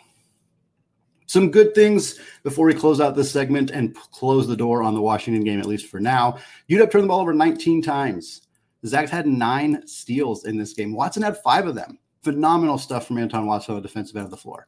Some 1.26 1.50
good 1.50 1.74
things 1.74 2.20
before 2.42 2.66
we 2.66 2.74
close 2.74 3.00
out 3.00 3.16
this 3.16 3.30
segment 3.30 3.70
and 3.70 3.94
close 3.94 4.46
the 4.46 4.56
door 4.56 4.82
on 4.82 4.94
the 4.94 5.00
Washington 5.00 5.42
game, 5.42 5.58
at 5.58 5.66
least 5.66 5.86
for 5.86 5.98
now. 5.98 6.38
UW 6.68 6.90
turned 6.90 7.04
the 7.04 7.08
ball 7.08 7.20
over 7.20 7.32
19 7.32 7.82
times. 7.82 8.42
Zags 8.86 9.10
had 9.10 9.26
nine 9.26 9.86
steals 9.86 10.44
in 10.44 10.58
this 10.58 10.74
game. 10.74 10.94
Watson 10.94 11.22
had 11.22 11.38
five 11.38 11.66
of 11.66 11.74
them. 11.74 11.98
Phenomenal 12.22 12.76
stuff 12.76 13.06
from 13.06 13.18
Anton 13.18 13.46
Watson 13.46 13.74
on 13.74 13.80
the 13.82 13.88
defensive 13.88 14.16
end 14.16 14.26
of 14.26 14.30
the 14.30 14.36
floor. 14.36 14.66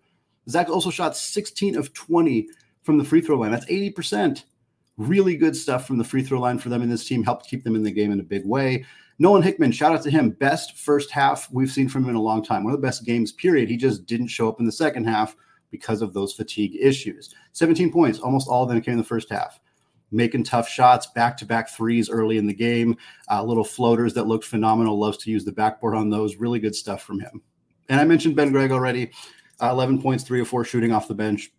Zags 0.48 0.70
also 0.70 0.90
shot 0.90 1.16
16 1.16 1.76
of 1.76 1.92
20 1.92 2.48
from 2.82 2.96
the 2.96 3.04
free 3.04 3.20
throw 3.20 3.36
line. 3.36 3.50
That's 3.50 3.66
80%. 3.66 4.44
Really 4.98 5.36
good 5.36 5.54
stuff 5.54 5.86
from 5.86 5.98
the 5.98 6.04
free 6.04 6.22
throw 6.22 6.40
line 6.40 6.58
for 6.58 6.68
them 6.68 6.82
in 6.82 6.88
this 6.88 7.06
team. 7.06 7.22
Helped 7.22 7.48
keep 7.48 7.64
them 7.64 7.76
in 7.76 7.82
the 7.82 7.90
game 7.90 8.12
in 8.12 8.20
a 8.20 8.24
big 8.24 8.46
way. 8.46 8.84
Nolan 9.18 9.42
Hickman, 9.42 9.72
shout 9.72 9.94
out 9.94 10.02
to 10.02 10.10
him. 10.10 10.30
Best 10.30 10.76
first 10.76 11.10
half 11.10 11.50
we've 11.50 11.70
seen 11.70 11.88
from 11.88 12.04
him 12.04 12.10
in 12.10 12.16
a 12.16 12.22
long 12.22 12.44
time. 12.44 12.64
One 12.64 12.74
of 12.74 12.80
the 12.80 12.86
best 12.86 13.04
games, 13.04 13.32
period. 13.32 13.68
He 13.68 13.76
just 13.76 14.06
didn't 14.06 14.28
show 14.28 14.48
up 14.48 14.60
in 14.60 14.66
the 14.66 14.72
second 14.72 15.04
half 15.04 15.36
because 15.70 16.02
of 16.02 16.12
those 16.12 16.34
fatigue 16.34 16.76
issues. 16.80 17.34
17 17.52 17.92
points, 17.92 18.18
almost 18.18 18.48
all 18.48 18.62
of 18.62 18.68
them 18.68 18.80
came 18.80 18.92
in 18.92 18.98
the 18.98 19.04
first 19.04 19.30
half. 19.30 19.58
Making 20.10 20.44
tough 20.44 20.68
shots, 20.68 21.08
back 21.08 21.36
to 21.38 21.46
back 21.46 21.68
threes 21.68 22.08
early 22.08 22.38
in 22.38 22.46
the 22.46 22.54
game, 22.54 22.96
uh, 23.30 23.42
little 23.42 23.64
floaters 23.64 24.14
that 24.14 24.26
looked 24.26 24.44
phenomenal. 24.44 24.98
Loves 24.98 25.18
to 25.18 25.30
use 25.30 25.44
the 25.44 25.52
backboard 25.52 25.94
on 25.94 26.10
those. 26.10 26.36
Really 26.36 26.60
good 26.60 26.74
stuff 26.74 27.02
from 27.02 27.18
him. 27.18 27.42
And 27.88 28.00
I 28.00 28.04
mentioned 28.04 28.36
Ben 28.36 28.52
Gregg 28.52 28.70
already. 28.70 29.10
Uh, 29.60 29.70
11 29.70 30.00
points, 30.02 30.22
three 30.22 30.40
or 30.40 30.44
four 30.44 30.64
shooting 30.64 30.92
off 30.92 31.08
the 31.08 31.14
bench 31.14 31.50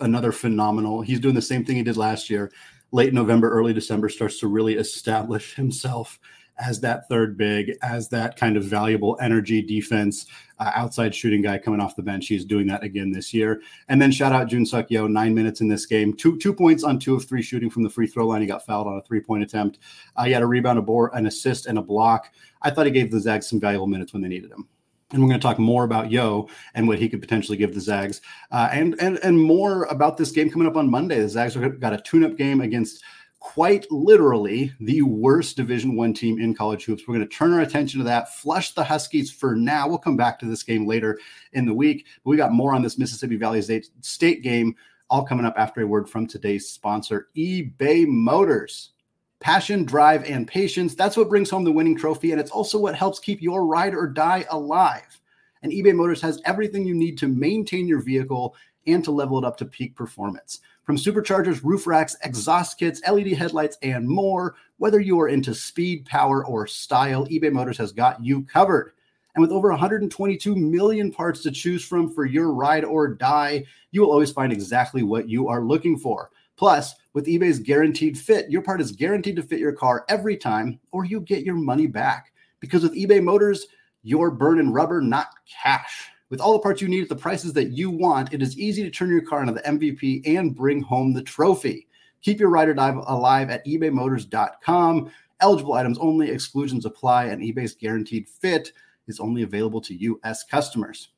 another 0.00 0.32
phenomenal. 0.32 1.02
He's 1.02 1.20
doing 1.20 1.34
the 1.34 1.42
same 1.42 1.64
thing 1.64 1.76
he 1.76 1.82
did 1.82 1.96
last 1.96 2.30
year. 2.30 2.50
Late 2.90 3.12
November, 3.12 3.50
early 3.50 3.72
December 3.74 4.08
starts 4.08 4.40
to 4.40 4.48
really 4.48 4.74
establish 4.74 5.54
himself 5.54 6.18
as 6.58 6.80
that 6.80 7.08
third 7.08 7.36
big, 7.36 7.76
as 7.82 8.08
that 8.08 8.36
kind 8.36 8.56
of 8.56 8.64
valuable 8.64 9.16
energy 9.20 9.62
defense, 9.62 10.26
uh, 10.58 10.72
outside 10.74 11.14
shooting 11.14 11.42
guy 11.42 11.56
coming 11.56 11.80
off 11.80 11.94
the 11.94 12.02
bench. 12.02 12.26
He's 12.26 12.44
doing 12.44 12.66
that 12.66 12.82
again 12.82 13.12
this 13.12 13.32
year. 13.32 13.62
And 13.88 14.02
then 14.02 14.10
shout 14.10 14.32
out 14.32 14.48
Jun 14.48 14.64
Seok 14.64 14.86
Yeo, 14.90 15.06
nine 15.06 15.34
minutes 15.34 15.60
in 15.60 15.68
this 15.68 15.86
game, 15.86 16.14
two 16.14 16.36
two 16.38 16.52
points 16.52 16.82
on 16.82 16.98
two 16.98 17.14
of 17.14 17.24
three 17.24 17.42
shooting 17.42 17.70
from 17.70 17.84
the 17.84 17.90
free 17.90 18.06
throw 18.06 18.26
line. 18.26 18.40
He 18.40 18.46
got 18.46 18.66
fouled 18.66 18.88
on 18.88 18.98
a 18.98 19.02
three 19.02 19.20
point 19.20 19.42
attempt. 19.42 19.78
Uh, 20.16 20.24
he 20.24 20.32
had 20.32 20.42
a 20.42 20.46
rebound, 20.46 20.78
a 20.78 20.82
board, 20.82 21.12
an 21.14 21.26
assist, 21.26 21.66
and 21.66 21.78
a 21.78 21.82
block. 21.82 22.32
I 22.62 22.70
thought 22.70 22.86
he 22.86 22.92
gave 22.92 23.10
the 23.10 23.20
Zags 23.20 23.48
some 23.48 23.60
valuable 23.60 23.86
minutes 23.86 24.12
when 24.12 24.22
they 24.22 24.28
needed 24.28 24.50
him 24.50 24.68
and 25.12 25.22
we're 25.22 25.28
going 25.28 25.40
to 25.40 25.46
talk 25.46 25.58
more 25.58 25.84
about 25.84 26.10
Yeo 26.10 26.48
and 26.74 26.86
what 26.86 26.98
he 26.98 27.08
could 27.08 27.20
potentially 27.20 27.56
give 27.56 27.74
the 27.74 27.80
Zags, 27.80 28.20
uh, 28.50 28.68
and 28.72 28.94
and 29.00 29.18
and 29.22 29.40
more 29.40 29.84
about 29.84 30.16
this 30.16 30.30
game 30.30 30.50
coming 30.50 30.68
up 30.68 30.76
on 30.76 30.90
Monday. 30.90 31.20
The 31.20 31.28
Zags 31.28 31.56
got 31.56 31.92
a 31.92 32.00
tune-up 32.00 32.36
game 32.36 32.60
against 32.60 33.02
quite 33.40 33.86
literally 33.90 34.72
the 34.80 35.02
worst 35.02 35.56
Division 35.56 35.96
One 35.96 36.12
team 36.12 36.40
in 36.40 36.54
college 36.54 36.84
hoops. 36.84 37.06
We're 37.06 37.14
going 37.14 37.28
to 37.28 37.34
turn 37.34 37.52
our 37.52 37.60
attention 37.60 37.98
to 38.00 38.04
that, 38.04 38.34
flush 38.34 38.74
the 38.74 38.84
Huskies 38.84 39.30
for 39.30 39.54
now. 39.54 39.88
We'll 39.88 39.98
come 39.98 40.16
back 40.16 40.38
to 40.40 40.46
this 40.46 40.62
game 40.62 40.86
later 40.86 41.18
in 41.52 41.64
the 41.64 41.74
week. 41.74 42.06
But 42.24 42.30
we 42.30 42.36
got 42.36 42.52
more 42.52 42.74
on 42.74 42.82
this 42.82 42.98
Mississippi 42.98 43.36
Valley 43.36 43.62
State, 43.62 43.88
State 44.00 44.42
game, 44.42 44.74
all 45.08 45.24
coming 45.24 45.46
up 45.46 45.54
after 45.56 45.80
a 45.80 45.86
word 45.86 46.10
from 46.10 46.26
today's 46.26 46.68
sponsor, 46.68 47.28
eBay 47.36 48.06
Motors. 48.06 48.90
Passion, 49.40 49.84
drive, 49.84 50.24
and 50.24 50.48
patience. 50.48 50.94
That's 50.94 51.16
what 51.16 51.28
brings 51.28 51.48
home 51.48 51.64
the 51.64 51.72
winning 51.72 51.96
trophy. 51.96 52.32
And 52.32 52.40
it's 52.40 52.50
also 52.50 52.78
what 52.78 52.96
helps 52.96 53.18
keep 53.20 53.40
your 53.40 53.66
ride 53.66 53.94
or 53.94 54.06
die 54.06 54.44
alive. 54.50 55.20
And 55.62 55.72
eBay 55.72 55.94
Motors 55.94 56.20
has 56.22 56.42
everything 56.44 56.84
you 56.84 56.94
need 56.94 57.18
to 57.18 57.28
maintain 57.28 57.86
your 57.86 58.00
vehicle 58.00 58.54
and 58.86 59.04
to 59.04 59.10
level 59.10 59.38
it 59.38 59.44
up 59.44 59.56
to 59.58 59.64
peak 59.64 59.94
performance. 59.94 60.60
From 60.82 60.96
superchargers, 60.96 61.62
roof 61.62 61.86
racks, 61.86 62.16
exhaust 62.24 62.78
kits, 62.78 63.02
LED 63.08 63.28
headlights, 63.28 63.76
and 63.82 64.08
more, 64.08 64.56
whether 64.78 65.00
you 65.00 65.20
are 65.20 65.28
into 65.28 65.54
speed, 65.54 66.06
power, 66.06 66.46
or 66.46 66.66
style, 66.66 67.26
eBay 67.26 67.52
Motors 67.52 67.78
has 67.78 67.92
got 67.92 68.24
you 68.24 68.42
covered. 68.44 68.92
And 69.34 69.42
with 69.42 69.52
over 69.52 69.68
122 69.68 70.56
million 70.56 71.12
parts 71.12 71.42
to 71.42 71.50
choose 71.50 71.84
from 71.84 72.10
for 72.10 72.24
your 72.24 72.52
ride 72.52 72.84
or 72.84 73.06
die, 73.06 73.64
you 73.92 74.00
will 74.00 74.10
always 74.10 74.32
find 74.32 74.52
exactly 74.52 75.02
what 75.02 75.28
you 75.28 75.48
are 75.48 75.62
looking 75.62 75.98
for. 75.98 76.30
Plus, 76.58 76.96
with 77.14 77.26
eBay's 77.26 77.60
guaranteed 77.60 78.18
fit, 78.18 78.50
your 78.50 78.62
part 78.62 78.80
is 78.80 78.90
guaranteed 78.90 79.36
to 79.36 79.42
fit 79.42 79.60
your 79.60 79.72
car 79.72 80.04
every 80.08 80.36
time, 80.36 80.80
or 80.90 81.04
you 81.04 81.20
get 81.20 81.44
your 81.44 81.54
money 81.54 81.86
back. 81.86 82.32
Because 82.58 82.82
with 82.82 82.96
eBay 82.96 83.22
Motors, 83.22 83.68
you're 84.02 84.32
burning 84.32 84.72
rubber, 84.72 85.00
not 85.00 85.28
cash. 85.48 86.10
With 86.30 86.40
all 86.40 86.52
the 86.52 86.58
parts 86.58 86.82
you 86.82 86.88
need 86.88 87.04
at 87.04 87.08
the 87.08 87.16
prices 87.16 87.52
that 87.52 87.70
you 87.70 87.90
want, 87.90 88.34
it 88.34 88.42
is 88.42 88.58
easy 88.58 88.82
to 88.82 88.90
turn 88.90 89.08
your 89.08 89.22
car 89.22 89.40
into 89.40 89.54
the 89.54 89.62
MVP 89.62 90.22
and 90.26 90.54
bring 90.54 90.82
home 90.82 91.14
the 91.14 91.22
trophy. 91.22 91.86
Keep 92.22 92.40
your 92.40 92.50
ride 92.50 92.68
or 92.68 92.74
die 92.74 93.00
alive 93.06 93.50
at 93.50 93.64
ebaymotors.com. 93.64 95.10
Eligible 95.40 95.74
items 95.74 95.98
only, 95.98 96.28
exclusions 96.28 96.84
apply, 96.84 97.26
and 97.26 97.40
eBay's 97.40 97.76
guaranteed 97.76 98.28
fit 98.28 98.72
is 99.06 99.20
only 99.20 99.42
available 99.42 99.80
to 99.82 99.94
U.S. 99.94 100.42
customers. 100.42 101.10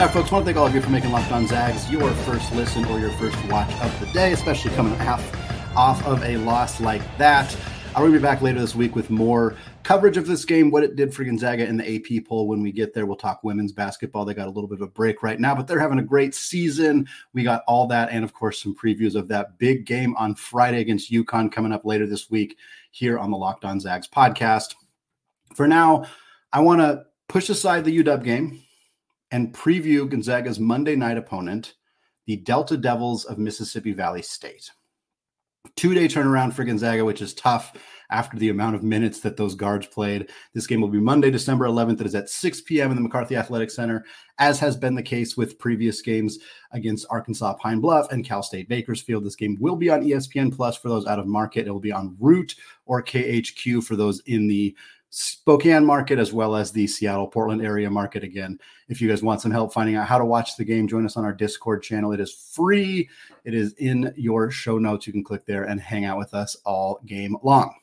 Now, 0.00 0.08
folks, 0.08 0.32
I 0.32 0.36
want 0.36 0.46
to 0.46 0.52
thank 0.54 0.56
all 0.56 0.66
of 0.66 0.74
you 0.74 0.80
for 0.80 0.88
making 0.88 1.12
Locked 1.12 1.30
On 1.30 1.46
Zags 1.46 1.90
your 1.90 2.10
first 2.10 2.50
listen 2.54 2.86
or 2.86 2.98
your 2.98 3.10
first 3.18 3.36
watch 3.50 3.70
of 3.82 4.00
the 4.00 4.06
day, 4.14 4.32
especially 4.32 4.70
coming 4.70 4.98
off, 5.02 5.76
off 5.76 6.02
of 6.06 6.24
a 6.24 6.38
loss 6.38 6.80
like 6.80 7.02
that. 7.18 7.54
Uh, 7.54 7.58
I 7.96 8.02
will 8.02 8.10
be 8.10 8.18
back 8.18 8.40
later 8.40 8.58
this 8.58 8.74
week 8.74 8.96
with 8.96 9.10
more 9.10 9.58
coverage 9.82 10.16
of 10.16 10.26
this 10.26 10.46
game, 10.46 10.70
what 10.70 10.84
it 10.84 10.96
did 10.96 11.12
for 11.12 11.22
Gonzaga 11.22 11.66
in 11.66 11.76
the 11.76 11.96
AP 11.96 12.24
poll. 12.24 12.48
When 12.48 12.62
we 12.62 12.72
get 12.72 12.94
there, 12.94 13.04
we'll 13.04 13.16
talk 13.16 13.44
women's 13.44 13.72
basketball. 13.72 14.24
They 14.24 14.32
got 14.32 14.46
a 14.46 14.50
little 14.50 14.68
bit 14.68 14.76
of 14.76 14.88
a 14.88 14.90
break 14.90 15.22
right 15.22 15.38
now, 15.38 15.54
but 15.54 15.66
they're 15.66 15.78
having 15.78 15.98
a 15.98 16.02
great 16.02 16.34
season. 16.34 17.06
We 17.34 17.42
got 17.42 17.62
all 17.68 17.86
that, 17.88 18.08
and 18.10 18.24
of 18.24 18.32
course, 18.32 18.62
some 18.62 18.74
previews 18.74 19.16
of 19.16 19.28
that 19.28 19.58
big 19.58 19.84
game 19.84 20.16
on 20.16 20.34
Friday 20.34 20.80
against 20.80 21.12
UConn 21.12 21.52
coming 21.52 21.72
up 21.72 21.84
later 21.84 22.06
this 22.06 22.30
week 22.30 22.56
here 22.90 23.18
on 23.18 23.30
the 23.30 23.36
Locked 23.36 23.66
On 23.66 23.78
Zags 23.78 24.08
podcast. 24.08 24.76
For 25.54 25.68
now, 25.68 26.06
I 26.54 26.60
want 26.60 26.80
to 26.80 27.04
push 27.28 27.50
aside 27.50 27.84
the 27.84 28.02
UW 28.02 28.24
game 28.24 28.62
and 29.30 29.54
preview 29.54 30.08
Gonzaga's 30.08 30.58
Monday 30.58 30.96
night 30.96 31.16
opponent, 31.16 31.74
the 32.26 32.36
Delta 32.36 32.76
Devils 32.76 33.24
of 33.24 33.38
Mississippi 33.38 33.92
Valley 33.92 34.22
State 34.22 34.70
two 35.76 35.94
day 35.94 36.06
turnaround 36.08 36.52
for 36.52 36.64
Gonzaga, 36.64 37.04
which 37.04 37.22
is 37.22 37.34
tough 37.34 37.72
after 38.10 38.36
the 38.38 38.48
amount 38.48 38.74
of 38.74 38.82
minutes 38.82 39.20
that 39.20 39.36
those 39.36 39.54
guards 39.54 39.86
played. 39.86 40.30
This 40.52 40.66
game 40.66 40.80
will 40.80 40.88
be 40.88 40.98
Monday, 40.98 41.30
December 41.30 41.66
11th. 41.66 42.00
It 42.00 42.06
is 42.06 42.14
at 42.14 42.28
6 42.28 42.62
p.m. 42.62 42.90
in 42.90 42.96
the 42.96 43.02
McCarthy 43.02 43.36
Athletic 43.36 43.70
Center, 43.70 44.04
as 44.38 44.58
has 44.58 44.76
been 44.76 44.94
the 44.94 45.02
case 45.02 45.36
with 45.36 45.58
previous 45.58 46.02
games 46.02 46.38
against 46.72 47.06
Arkansas 47.10 47.54
Pine 47.54 47.80
Bluff 47.80 48.10
and 48.10 48.24
Cal 48.24 48.42
State 48.42 48.68
Bakersfield. 48.68 49.24
This 49.24 49.36
game 49.36 49.56
will 49.60 49.76
be 49.76 49.90
on 49.90 50.02
ESPN 50.02 50.54
Plus 50.54 50.76
for 50.76 50.88
those 50.88 51.06
out 51.06 51.18
of 51.18 51.26
market. 51.26 51.66
It 51.66 51.70
will 51.70 51.78
be 51.78 51.92
on 51.92 52.16
Root 52.18 52.56
or 52.86 53.02
KHQ 53.02 53.84
for 53.84 53.96
those 53.96 54.20
in 54.26 54.48
the 54.48 54.74
Spokane 55.10 55.84
market 55.84 56.20
as 56.20 56.32
well 56.32 56.54
as 56.54 56.70
the 56.70 56.86
Seattle 56.86 57.26
Portland 57.26 57.62
area 57.62 57.90
market. 57.90 58.22
Again, 58.22 58.58
if 58.88 59.00
you 59.00 59.08
guys 59.08 59.22
want 59.22 59.40
some 59.40 59.50
help 59.50 59.72
finding 59.72 59.96
out 59.96 60.06
how 60.06 60.18
to 60.18 60.24
watch 60.24 60.56
the 60.56 60.64
game, 60.64 60.86
join 60.86 61.04
us 61.04 61.16
on 61.16 61.24
our 61.24 61.32
Discord 61.32 61.82
channel. 61.82 62.12
It 62.12 62.20
is 62.20 62.32
free, 62.32 63.08
it 63.44 63.52
is 63.52 63.72
in 63.74 64.14
your 64.16 64.50
show 64.50 64.78
notes. 64.78 65.06
You 65.06 65.12
can 65.12 65.24
click 65.24 65.44
there 65.46 65.64
and 65.64 65.80
hang 65.80 66.04
out 66.04 66.18
with 66.18 66.32
us 66.32 66.56
all 66.64 67.00
game 67.06 67.36
long. 67.42 67.74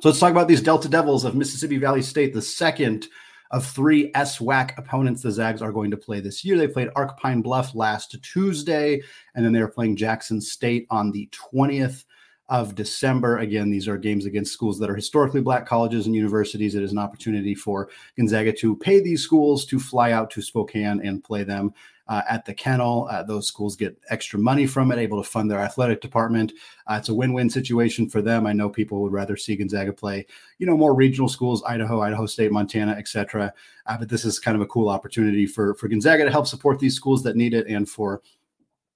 So 0.00 0.08
let's 0.08 0.20
talk 0.20 0.30
about 0.30 0.46
these 0.46 0.62
Delta 0.62 0.88
Devils 0.88 1.24
of 1.24 1.34
Mississippi 1.34 1.78
Valley 1.78 2.02
State, 2.02 2.32
the 2.32 2.42
second 2.42 3.08
of 3.50 3.66
three 3.66 4.12
SWAC 4.12 4.76
opponents 4.78 5.22
the 5.22 5.30
Zags 5.30 5.62
are 5.62 5.72
going 5.72 5.90
to 5.90 5.96
play 5.96 6.20
this 6.20 6.44
year. 6.44 6.58
They 6.58 6.68
played 6.68 6.90
Ark 6.96 7.18
Pine 7.18 7.42
Bluff 7.42 7.74
last 7.74 8.16
Tuesday, 8.22 9.00
and 9.34 9.44
then 9.44 9.52
they 9.52 9.60
are 9.60 9.68
playing 9.68 9.96
Jackson 9.96 10.40
State 10.40 10.86
on 10.90 11.12
the 11.12 11.28
20th 11.32 12.04
of 12.48 12.74
December. 12.74 13.38
Again, 13.38 13.70
these 13.70 13.88
are 13.88 13.98
games 13.98 14.26
against 14.26 14.52
schools 14.52 14.78
that 14.78 14.90
are 14.90 14.96
historically 14.96 15.40
black 15.40 15.66
colleges 15.66 16.06
and 16.06 16.14
universities. 16.14 16.74
It 16.74 16.82
is 16.82 16.92
an 16.92 16.98
opportunity 16.98 17.54
for 17.54 17.88
Gonzaga 18.16 18.52
to 18.54 18.76
pay 18.76 19.00
these 19.00 19.22
schools 19.22 19.64
to 19.66 19.80
fly 19.80 20.12
out 20.12 20.30
to 20.30 20.42
Spokane 20.42 21.00
and 21.04 21.24
play 21.24 21.42
them 21.42 21.74
uh, 22.08 22.22
at 22.28 22.44
the 22.44 22.54
kennel. 22.54 23.08
Uh, 23.10 23.22
those 23.22 23.48
schools 23.48 23.76
get 23.76 23.98
extra 24.10 24.38
money 24.38 24.66
from 24.66 24.92
it, 24.92 24.98
able 24.98 25.22
to 25.22 25.28
fund 25.28 25.50
their 25.50 25.58
athletic 25.58 26.00
department. 26.00 26.52
Uh, 26.86 26.94
it's 26.94 27.08
a 27.08 27.14
win-win 27.14 27.50
situation 27.50 28.08
for 28.08 28.22
them. 28.22 28.46
I 28.46 28.52
know 28.52 28.68
people 28.68 29.02
would 29.02 29.12
rather 29.12 29.36
see 29.36 29.56
Gonzaga 29.56 29.92
play, 29.92 30.26
you 30.58 30.66
know, 30.66 30.76
more 30.76 30.94
regional 30.94 31.28
schools, 31.28 31.64
Idaho, 31.64 32.00
Idaho 32.00 32.26
State, 32.26 32.52
Montana, 32.52 32.92
etc. 32.92 33.52
Uh, 33.86 33.98
but 33.98 34.08
this 34.08 34.24
is 34.24 34.38
kind 34.38 34.54
of 34.54 34.60
a 34.60 34.66
cool 34.66 34.88
opportunity 34.88 35.46
for 35.46 35.74
for 35.74 35.88
Gonzaga 35.88 36.24
to 36.24 36.30
help 36.30 36.46
support 36.46 36.78
these 36.78 36.94
schools 36.94 37.22
that 37.24 37.36
need 37.36 37.54
it, 37.54 37.66
and 37.66 37.88
for 37.88 38.22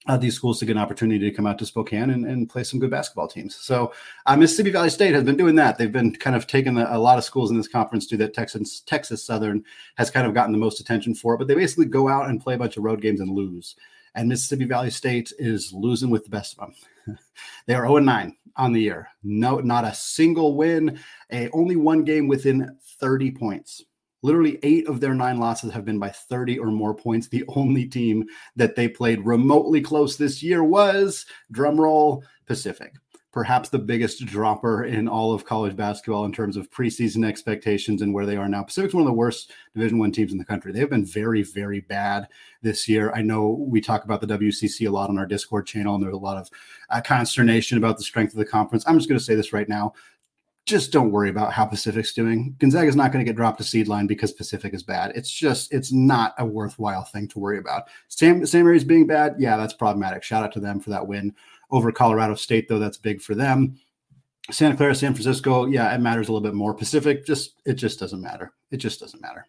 uh, 0.07 0.17
these 0.17 0.35
schools 0.35 0.59
to 0.59 0.65
get 0.65 0.77
an 0.77 0.83
opportunity 0.83 1.19
to 1.19 1.35
come 1.35 1.47
out 1.47 1.59
to 1.59 1.67
Spokane 1.67 2.11
and, 2.11 2.25
and 2.25 2.49
play 2.49 2.65
some 2.65 2.81
good 2.81 2.91
basketball 2.91 3.29
teams. 3.29 3.55
So 3.57 3.93
uh, 4.27 4.37
Mississippi 4.37 4.71
Valley 4.71 4.89
State 4.89 5.15
has 5.15 5.25
been 5.25 5.37
doing 5.37 5.55
that. 5.57 5.77
They've 5.77 5.93
been 5.93 6.15
kind 6.15 6.35
of 6.35 6.47
taking 6.47 6.75
the, 6.75 6.95
a 6.95 6.99
lot 6.99 7.19
of 7.19 7.25
schools 7.25 7.51
in 7.51 7.57
this 7.57 7.69
conference 7.69 8.07
to 8.09 8.17
that. 8.19 8.33
Texas 8.33 8.81
Texas 8.81 9.23
Southern 9.23 9.63
has 9.97 10.11
kind 10.11 10.27
of 10.27 10.35
gotten 10.35 10.53
the 10.53 10.59
most 10.59 10.81
attention 10.81 11.15
for 11.15 11.35
it, 11.35 11.39
but 11.39 11.49
they 11.49 11.55
basically 11.55 11.85
go 11.85 12.09
out 12.09 12.31
and 12.31 12.41
play 12.41 12.55
a 12.55 12.59
bunch 12.59 12.77
of 12.77 12.85
road 12.85 13.03
games 13.03 13.21
and 13.21 13.31
lose. 13.31 13.77
And 14.15 14.29
Mississippi 14.29 14.65
Valley 14.65 14.91
State 14.91 15.33
is 15.39 15.73
losing 15.73 16.11
with 16.11 16.25
the 16.25 16.31
best 16.31 16.59
of 16.59 16.75
them. 17.07 17.19
they 17.67 17.75
are 17.75 17.87
0 17.87 17.99
9 17.99 18.37
on 18.57 18.73
the 18.73 18.81
year. 18.81 19.09
No, 19.23 19.59
not 19.59 19.85
a 19.85 19.95
single 19.95 20.57
win. 20.57 20.99
A 21.31 21.51
only 21.51 21.77
one 21.77 22.05
game 22.05 22.27
within 22.27 22.77
30 23.01 23.33
points. 23.33 23.85
Literally 24.23 24.59
eight 24.63 24.87
of 24.87 25.01
their 25.01 25.15
nine 25.15 25.39
losses 25.39 25.73
have 25.73 25.85
been 25.85 25.99
by 25.99 26.11
30 26.11 26.59
or 26.59 26.67
more 26.67 26.95
points. 26.95 27.29
The 27.29 27.45
only 27.49 27.87
team 27.87 28.27
that 28.57 28.77
they 28.77 28.89
played 28.89 29.25
remotely 29.25 29.81
close 29.81 30.17
this 30.17 30.43
year 30.43 30.63
was, 30.63 31.25
drumroll, 31.53 32.23
Pacific. 32.47 32.95
Perhaps 33.33 33.69
the 33.69 33.79
biggest 33.79 34.27
dropper 34.27 34.85
in 34.85 35.07
all 35.07 35.33
of 35.33 35.45
college 35.45 35.77
basketball 35.77 36.25
in 36.25 36.33
terms 36.33 36.57
of 36.57 36.69
preseason 36.69 37.25
expectations 37.25 38.03
and 38.03 38.13
where 38.13 38.27
they 38.27 38.37
are 38.37 38.49
now. 38.49 38.65
Pacific's 38.65 38.93
one 38.93 39.03
of 39.03 39.07
the 39.07 39.13
worst 39.13 39.53
Division 39.73 39.99
One 39.99 40.11
teams 40.11 40.33
in 40.33 40.39
the 40.39 40.45
country. 40.45 40.73
They 40.73 40.81
have 40.81 40.91
been 40.91 41.05
very, 41.05 41.45
very 41.45 41.79
bad 41.79 42.27
this 42.61 42.89
year. 42.89 43.13
I 43.15 43.23
know 43.23 43.51
we 43.51 43.81
talk 43.81 44.05
about 44.05 44.21
the 44.21 44.27
WCC 44.27 44.89
a 44.89 44.91
lot 44.91 45.11
on 45.11 45.19
our 45.19 45.27
Discord 45.27 45.65
channel, 45.65 45.95
and 45.95 46.03
there's 46.03 46.13
a 46.13 46.19
lot 46.19 46.39
of 46.39 46.51
uh, 46.91 47.01
consternation 47.03 47.79
about 47.79 47.99
the 47.99 48.03
strength 48.03 48.33
of 48.33 48.39
the 48.39 48.45
conference. 48.45 48.83
I'm 48.89 48.99
just 48.99 49.09
going 49.09 49.19
to 49.21 49.25
say 49.25 49.37
this 49.37 49.53
right 49.53 49.69
now: 49.69 49.93
just 50.71 50.93
don't 50.93 51.11
worry 51.11 51.29
about 51.29 51.53
how 51.53 51.67
Pacific's 51.67 52.13
doing. 52.13 52.55
Gonzaga 52.59 52.89
is 52.89 52.97
not 52.97 53.13
going 53.13 53.25
to 53.25 53.29
get 53.29 53.37
dropped 53.37 53.59
to 53.59 53.65
seed 53.65 53.89
line 53.89 54.07
because 54.07 54.33
Pacific 54.33 54.73
is 54.73 54.83
bad. 54.83 55.13
It's 55.15 55.31
just 55.31 55.73
it's 55.73 55.93
not 55.93 56.35
a 56.39 56.47
worthwhile 56.47 57.05
thing 57.05 57.29
to 57.29 57.39
worry 57.39 57.59
about. 57.59 57.89
Sam 58.09 58.47
Sam 58.47 58.65
Mary's 58.65 58.85
being 58.85 59.07
bad, 59.07 59.35
yeah, 59.39 59.57
that's 59.57 59.75
problematic. 59.75 60.23
Shout 60.23 60.45
out 60.45 60.53
to 60.53 60.61
them 60.61 60.81
for 60.81 60.91
that 60.91 61.07
win 61.07 61.35
over 61.71 61.93
Colorado 61.93 62.35
State, 62.35 62.69
though. 62.69 62.79
That's 62.79 62.97
big 62.97 63.21
for 63.21 63.35
them. 63.35 63.79
Santa 64.51 64.77
Clara, 64.77 64.95
San 64.95 65.13
Francisco, 65.15 65.67
yeah, 65.67 65.95
it 65.95 66.01
matters 66.01 66.29
a 66.29 66.33
little 66.33 66.49
bit 66.49 66.55
more. 66.55 66.75
Pacific, 66.75 67.27
just 67.27 67.61
it 67.67 67.75
just 67.75 68.01
doesn't 68.01 68.23
matter. 68.23 68.53
It 68.71 68.79
just 68.79 69.01
doesn't 69.01 69.21
matter. 69.21 69.47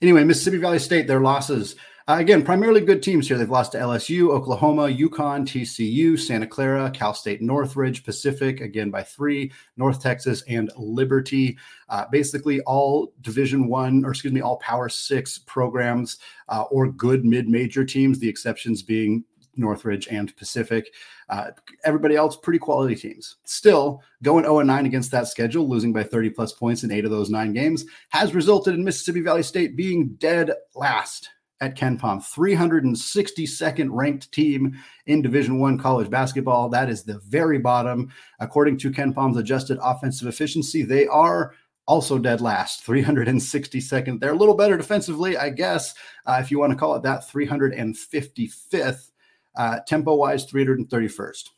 Anyway, 0.00 0.24
Mississippi 0.24 0.58
Valley 0.58 0.78
State, 0.78 1.06
their 1.06 1.20
losses 1.20 1.74
uh, 2.08 2.16
again, 2.18 2.42
primarily 2.42 2.80
good 2.80 3.02
teams 3.02 3.28
here. 3.28 3.36
They've 3.36 3.50
lost 3.50 3.72
to 3.72 3.78
LSU, 3.78 4.30
Oklahoma, 4.30 4.84
UConn, 4.84 5.42
TCU, 5.42 6.18
Santa 6.18 6.46
Clara, 6.46 6.90
Cal 6.90 7.12
State 7.12 7.42
Northridge, 7.42 8.02
Pacific, 8.02 8.62
again 8.62 8.90
by 8.90 9.02
three, 9.02 9.52
North 9.76 10.00
Texas, 10.02 10.42
and 10.48 10.70
Liberty. 10.78 11.58
Uh, 11.90 12.06
basically, 12.10 12.62
all 12.62 13.12
Division 13.20 13.68
One, 13.68 14.06
or 14.06 14.12
excuse 14.12 14.32
me, 14.32 14.40
all 14.40 14.56
Power 14.56 14.88
Six 14.88 15.36
programs 15.36 16.16
uh, 16.48 16.62
or 16.70 16.90
good 16.90 17.26
mid-major 17.26 17.84
teams. 17.84 18.18
The 18.18 18.28
exceptions 18.28 18.82
being 18.82 19.22
Northridge, 19.58 20.08
and 20.08 20.34
Pacific. 20.36 20.92
Uh, 21.28 21.50
everybody 21.84 22.16
else, 22.16 22.36
pretty 22.36 22.58
quality 22.58 22.94
teams. 22.94 23.36
Still, 23.44 24.02
going 24.22 24.44
0 24.44 24.60
9 24.60 24.86
against 24.86 25.10
that 25.10 25.28
schedule, 25.28 25.68
losing 25.68 25.92
by 25.92 26.02
30 26.02 26.30
plus 26.30 26.52
points 26.52 26.84
in 26.84 26.92
eight 26.92 27.04
of 27.04 27.10
those 27.10 27.30
nine 27.30 27.52
games, 27.52 27.84
has 28.10 28.34
resulted 28.34 28.74
in 28.74 28.84
Mississippi 28.84 29.20
Valley 29.20 29.42
State 29.42 29.76
being 29.76 30.14
dead 30.18 30.52
last 30.74 31.30
at 31.60 31.76
KenPom, 31.76 32.22
362nd 32.22 33.88
ranked 33.90 34.30
team 34.30 34.78
in 35.06 35.22
Division 35.22 35.58
One 35.58 35.78
college 35.78 36.08
basketball. 36.08 36.68
That 36.68 36.88
is 36.88 37.02
the 37.02 37.18
very 37.20 37.58
bottom. 37.58 38.12
According 38.38 38.78
to 38.78 38.90
KenPom's 38.90 39.36
adjusted 39.36 39.78
offensive 39.82 40.28
efficiency, 40.28 40.82
they 40.82 41.06
are 41.08 41.54
also 41.86 42.18
dead 42.18 42.40
last, 42.40 42.86
362nd. 42.86 44.20
They're 44.20 44.32
a 44.32 44.36
little 44.36 44.54
better 44.54 44.76
defensively, 44.76 45.36
I 45.36 45.48
guess, 45.48 45.94
uh, 46.26 46.38
if 46.40 46.50
you 46.50 46.58
want 46.58 46.72
to 46.72 46.78
call 46.78 46.94
it 46.94 47.02
that, 47.02 47.22
355th. 47.22 49.10
Uh, 49.56 49.80
tempo 49.86 50.14
wise, 50.14 50.50
331st. 50.50 51.48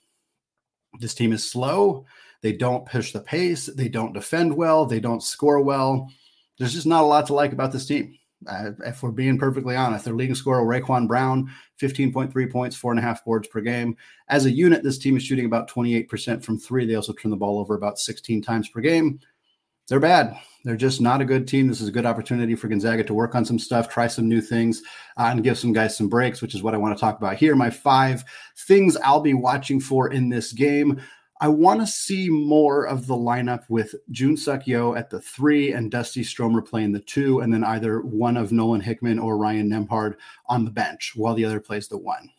This 0.99 1.15
team 1.15 1.33
is 1.33 1.49
slow. 1.49 2.07
They 2.43 2.53
don't 2.53 2.87
push 2.87 3.13
the 3.13 3.21
pace. 3.21 3.67
They 3.67 3.89
don't 3.89 4.13
defend 4.13 4.57
well. 4.57 4.87
They 4.87 5.01
don't 5.01 5.23
score 5.23 5.61
well. 5.61 6.11
There's 6.59 6.73
just 6.73 6.87
not 6.87 7.03
a 7.03 7.07
lot 7.07 7.27
to 7.27 7.35
like 7.35 7.53
about 7.53 7.73
this 7.73 7.87
team. 7.87 8.17
Uh, 8.47 8.71
if 8.87 9.03
we're 9.03 9.11
being 9.11 9.39
perfectly 9.39 9.77
honest, 9.77 10.07
their 10.07 10.15
leading 10.15 10.35
scorer, 10.35 10.65
Raquan 10.65 11.07
Brown, 11.07 11.51
15.3 11.81 12.51
points, 12.51 12.75
four 12.75 12.91
and 12.91 12.99
a 12.99 13.03
half 13.03 13.25
boards 13.25 13.49
per 13.49 13.61
game. 13.61 13.97
As 14.29 14.47
a 14.47 14.51
unit, 14.51 14.83
this 14.83 14.97
team 14.97 15.17
is 15.17 15.23
shooting 15.23 15.45
about 15.45 15.71
28% 15.71 16.43
from 16.43 16.59
three. 16.59 16.87
They 16.87 16.95
also 16.95 17.13
turn 17.13 17.31
the 17.31 17.37
ball 17.37 17.59
over 17.59 17.75
about 17.75 17.99
16 17.99 18.41
times 18.41 18.69
per 18.71 18.81
game. 18.81 19.21
They're 19.91 19.99
bad. 19.99 20.37
They're 20.65 20.77
just 20.77 21.01
not 21.01 21.21
a 21.21 21.25
good 21.25 21.49
team. 21.49 21.67
This 21.67 21.81
is 21.81 21.89
a 21.89 21.93
good 21.93 22.07
opportunity 22.07 22.55
for 22.55 22.69
Gonzaga 22.69 23.03
to 23.03 23.13
work 23.13 23.35
on 23.35 23.45
some 23.45 23.59
stuff, 23.59 23.89
try 23.89 24.07
some 24.07 24.29
new 24.29 24.41
things, 24.41 24.83
uh, 25.17 25.25
and 25.33 25.43
give 25.43 25.59
some 25.59 25.73
guys 25.73 25.97
some 25.97 26.09
breaks, 26.09 26.41
which 26.41 26.55
is 26.55 26.63
what 26.63 26.75
I 26.75 26.79
want 26.79 26.97
to 26.97 27.01
talk 27.01 27.19
about 27.19 27.37
here. 27.37 27.57
My 27.57 27.71
five 27.71 28.23
things 28.57 28.97
I'll 28.99 29.21
be 29.21 29.35
watching 29.35 29.81
for 29.81 30.13
in 30.13 30.29
this 30.29 30.53
game. 30.53 31.01
I 31.41 31.49
want 31.49 31.81
to 31.81 31.89
see 31.89 32.29
more 32.31 32.87
of 32.87 33.09
the 33.09 33.17
lineup 33.17 33.65
with 33.69 33.97
Jun 34.13 34.37
Seok 34.37 34.65
Yeo 34.69 34.95
at 34.95 35.11
the 35.11 35.21
three 35.21 35.73
and 35.73 35.91
Dusty 35.91 36.23
Stromer 36.23 36.63
playing 36.63 36.93
the 36.93 37.01
two, 37.01 37.41
and 37.41 37.53
then 37.53 37.65
either 37.65 38.01
one 38.03 38.37
of 38.37 38.53
Nolan 38.53 38.83
Hickman 38.83 39.19
or 39.19 39.39
Ryan 39.39 39.69
Nembhard 39.69 40.15
on 40.47 40.65
the 40.65 40.71
bench 40.71 41.15
while 41.17 41.35
the 41.35 41.45
other 41.45 41.59
plays 41.59 41.89
the 41.89 41.99
one. 41.99 42.31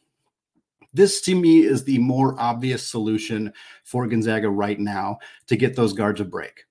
This 0.94 1.20
to 1.24 1.36
me 1.36 1.66
is 1.66 1.84
the 1.84 1.98
more 1.98 2.40
obvious 2.40 2.88
solution 2.88 3.52
for 3.84 4.08
Gonzaga 4.08 4.50
right 4.50 4.80
now 4.80 5.18
to 5.48 5.58
get 5.58 5.76
those 5.76 5.92
guards 5.92 6.22
a 6.22 6.26
break. 6.26 6.64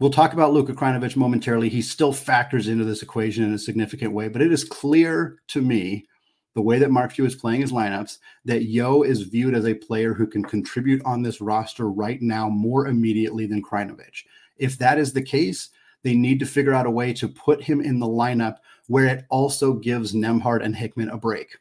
We'll 0.00 0.08
talk 0.10 0.32
about 0.32 0.54
Luka 0.54 0.72
Krajnovic 0.72 1.14
momentarily. 1.14 1.68
He 1.68 1.82
still 1.82 2.14
factors 2.14 2.68
into 2.68 2.84
this 2.84 3.02
equation 3.02 3.44
in 3.44 3.52
a 3.52 3.58
significant 3.58 4.14
way, 4.14 4.28
but 4.28 4.40
it 4.40 4.50
is 4.50 4.64
clear 4.64 5.42
to 5.48 5.60
me 5.60 6.06
the 6.54 6.62
way 6.62 6.78
that 6.78 6.90
Mark 6.90 7.12
Few 7.12 7.26
is 7.26 7.34
playing 7.34 7.60
his 7.60 7.70
lineups, 7.70 8.16
that 8.46 8.64
Yeo 8.64 9.02
is 9.02 9.24
viewed 9.24 9.54
as 9.54 9.66
a 9.66 9.74
player 9.74 10.14
who 10.14 10.26
can 10.26 10.42
contribute 10.42 11.02
on 11.04 11.20
this 11.20 11.42
roster 11.42 11.90
right 11.90 12.20
now 12.22 12.48
more 12.48 12.86
immediately 12.86 13.44
than 13.44 13.62
Krajinovic. 13.62 14.24
If 14.56 14.78
that 14.78 14.98
is 14.98 15.12
the 15.12 15.20
case, 15.20 15.68
they 16.02 16.14
need 16.14 16.40
to 16.40 16.46
figure 16.46 16.72
out 16.72 16.86
a 16.86 16.90
way 16.90 17.12
to 17.12 17.28
put 17.28 17.62
him 17.62 17.82
in 17.82 17.98
the 17.98 18.06
lineup 18.06 18.56
where 18.86 19.04
it 19.04 19.26
also 19.28 19.74
gives 19.74 20.14
Nembhard 20.14 20.64
and 20.64 20.74
Hickman 20.74 21.10
a 21.10 21.18
break. 21.18 21.58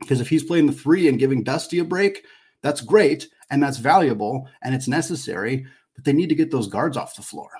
Because 0.00 0.20
if 0.20 0.28
he's 0.28 0.44
playing 0.44 0.66
the 0.66 0.72
three 0.72 1.08
and 1.08 1.18
giving 1.18 1.44
Dusty 1.44 1.78
a 1.78 1.84
break, 1.84 2.26
that's 2.62 2.82
great 2.82 3.26
and 3.50 3.62
that's 3.62 3.78
valuable 3.78 4.48
and 4.62 4.74
it's 4.74 4.86
necessary 4.86 5.66
but 6.00 6.06
they 6.06 6.16
need 6.16 6.30
to 6.30 6.34
get 6.34 6.50
those 6.50 6.66
guards 6.66 6.96
off 6.96 7.14
the 7.14 7.20
floor. 7.20 7.50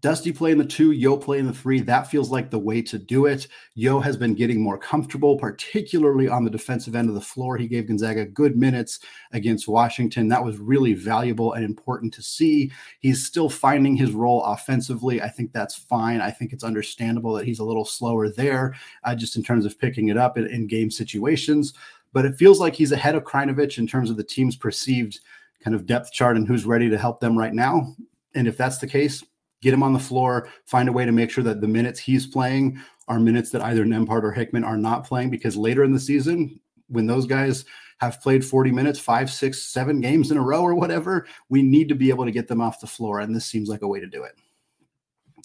Dusty 0.00 0.32
playing 0.32 0.56
the 0.56 0.64
two, 0.64 0.92
Yeo 0.92 1.18
playing 1.18 1.46
the 1.46 1.52
three. 1.52 1.80
That 1.80 2.10
feels 2.10 2.30
like 2.30 2.50
the 2.50 2.58
way 2.58 2.80
to 2.80 2.98
do 2.98 3.26
it. 3.26 3.46
Yeo 3.74 4.00
has 4.00 4.16
been 4.16 4.34
getting 4.34 4.58
more 4.58 4.78
comfortable, 4.78 5.36
particularly 5.36 6.28
on 6.28 6.44
the 6.44 6.50
defensive 6.50 6.96
end 6.96 7.10
of 7.10 7.14
the 7.14 7.20
floor. 7.20 7.58
He 7.58 7.68
gave 7.68 7.88
Gonzaga 7.88 8.24
good 8.24 8.56
minutes 8.56 9.00
against 9.32 9.68
Washington. 9.68 10.28
That 10.28 10.42
was 10.42 10.56
really 10.56 10.94
valuable 10.94 11.52
and 11.52 11.62
important 11.62 12.14
to 12.14 12.22
see. 12.22 12.72
He's 13.00 13.26
still 13.26 13.50
finding 13.50 13.96
his 13.96 14.12
role 14.12 14.42
offensively. 14.44 15.20
I 15.20 15.28
think 15.28 15.52
that's 15.52 15.74
fine. 15.74 16.22
I 16.22 16.30
think 16.30 16.54
it's 16.54 16.64
understandable 16.64 17.34
that 17.34 17.46
he's 17.46 17.60
a 17.60 17.64
little 17.64 17.84
slower 17.84 18.30
there, 18.30 18.74
uh, 19.04 19.14
just 19.14 19.36
in 19.36 19.42
terms 19.42 19.66
of 19.66 19.78
picking 19.78 20.08
it 20.08 20.16
up 20.16 20.38
in, 20.38 20.46
in 20.46 20.66
game 20.66 20.90
situations. 20.90 21.74
But 22.14 22.24
it 22.24 22.36
feels 22.36 22.60
like 22.60 22.74
he's 22.74 22.92
ahead 22.92 23.14
of 23.14 23.24
Krajnovic 23.24 23.76
in 23.76 23.86
terms 23.86 24.10
of 24.10 24.16
the 24.16 24.24
team's 24.24 24.56
perceived 24.56 25.20
kind 25.62 25.74
of 25.74 25.86
depth 25.86 26.12
chart 26.12 26.36
and 26.36 26.46
who's 26.46 26.64
ready 26.64 26.88
to 26.90 26.98
help 26.98 27.20
them 27.20 27.38
right 27.38 27.54
now. 27.54 27.94
And 28.34 28.48
if 28.48 28.56
that's 28.56 28.78
the 28.78 28.86
case, 28.86 29.22
get 29.60 29.74
him 29.74 29.82
on 29.82 29.92
the 29.92 29.98
floor, 29.98 30.48
find 30.66 30.88
a 30.88 30.92
way 30.92 31.04
to 31.04 31.12
make 31.12 31.30
sure 31.30 31.44
that 31.44 31.60
the 31.60 31.68
minutes 31.68 32.00
he's 32.00 32.26
playing 32.26 32.80
are 33.08 33.18
minutes 33.18 33.50
that 33.50 33.62
either 33.62 33.84
Nembhard 33.84 34.24
or 34.24 34.32
Hickman 34.32 34.64
are 34.64 34.76
not 34.76 35.06
playing 35.06 35.30
because 35.30 35.56
later 35.56 35.84
in 35.84 35.92
the 35.92 36.00
season, 36.00 36.60
when 36.88 37.06
those 37.06 37.26
guys 37.26 37.64
have 37.98 38.20
played 38.20 38.44
40 38.44 38.72
minutes, 38.72 38.98
five, 38.98 39.30
six, 39.30 39.62
seven 39.62 40.00
games 40.00 40.30
in 40.30 40.36
a 40.36 40.42
row 40.42 40.62
or 40.62 40.74
whatever, 40.74 41.26
we 41.48 41.62
need 41.62 41.88
to 41.88 41.94
be 41.94 42.10
able 42.10 42.24
to 42.24 42.32
get 42.32 42.48
them 42.48 42.60
off 42.60 42.80
the 42.80 42.86
floor. 42.86 43.20
And 43.20 43.34
this 43.34 43.46
seems 43.46 43.68
like 43.68 43.82
a 43.82 43.88
way 43.88 44.00
to 44.00 44.06
do 44.06 44.24
it. 44.24 44.32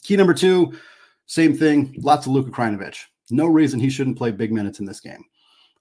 Key 0.01 0.15
number 0.15 0.33
two, 0.33 0.73
same 1.27 1.55
thing, 1.55 1.93
lots 1.99 2.25
of 2.25 2.31
Luka 2.31 2.49
Krajnovic. 2.49 2.97
No 3.29 3.45
reason 3.45 3.79
he 3.79 3.89
shouldn't 3.89 4.17
play 4.17 4.31
big 4.31 4.51
minutes 4.51 4.79
in 4.79 4.85
this 4.85 5.01
game. 5.01 5.23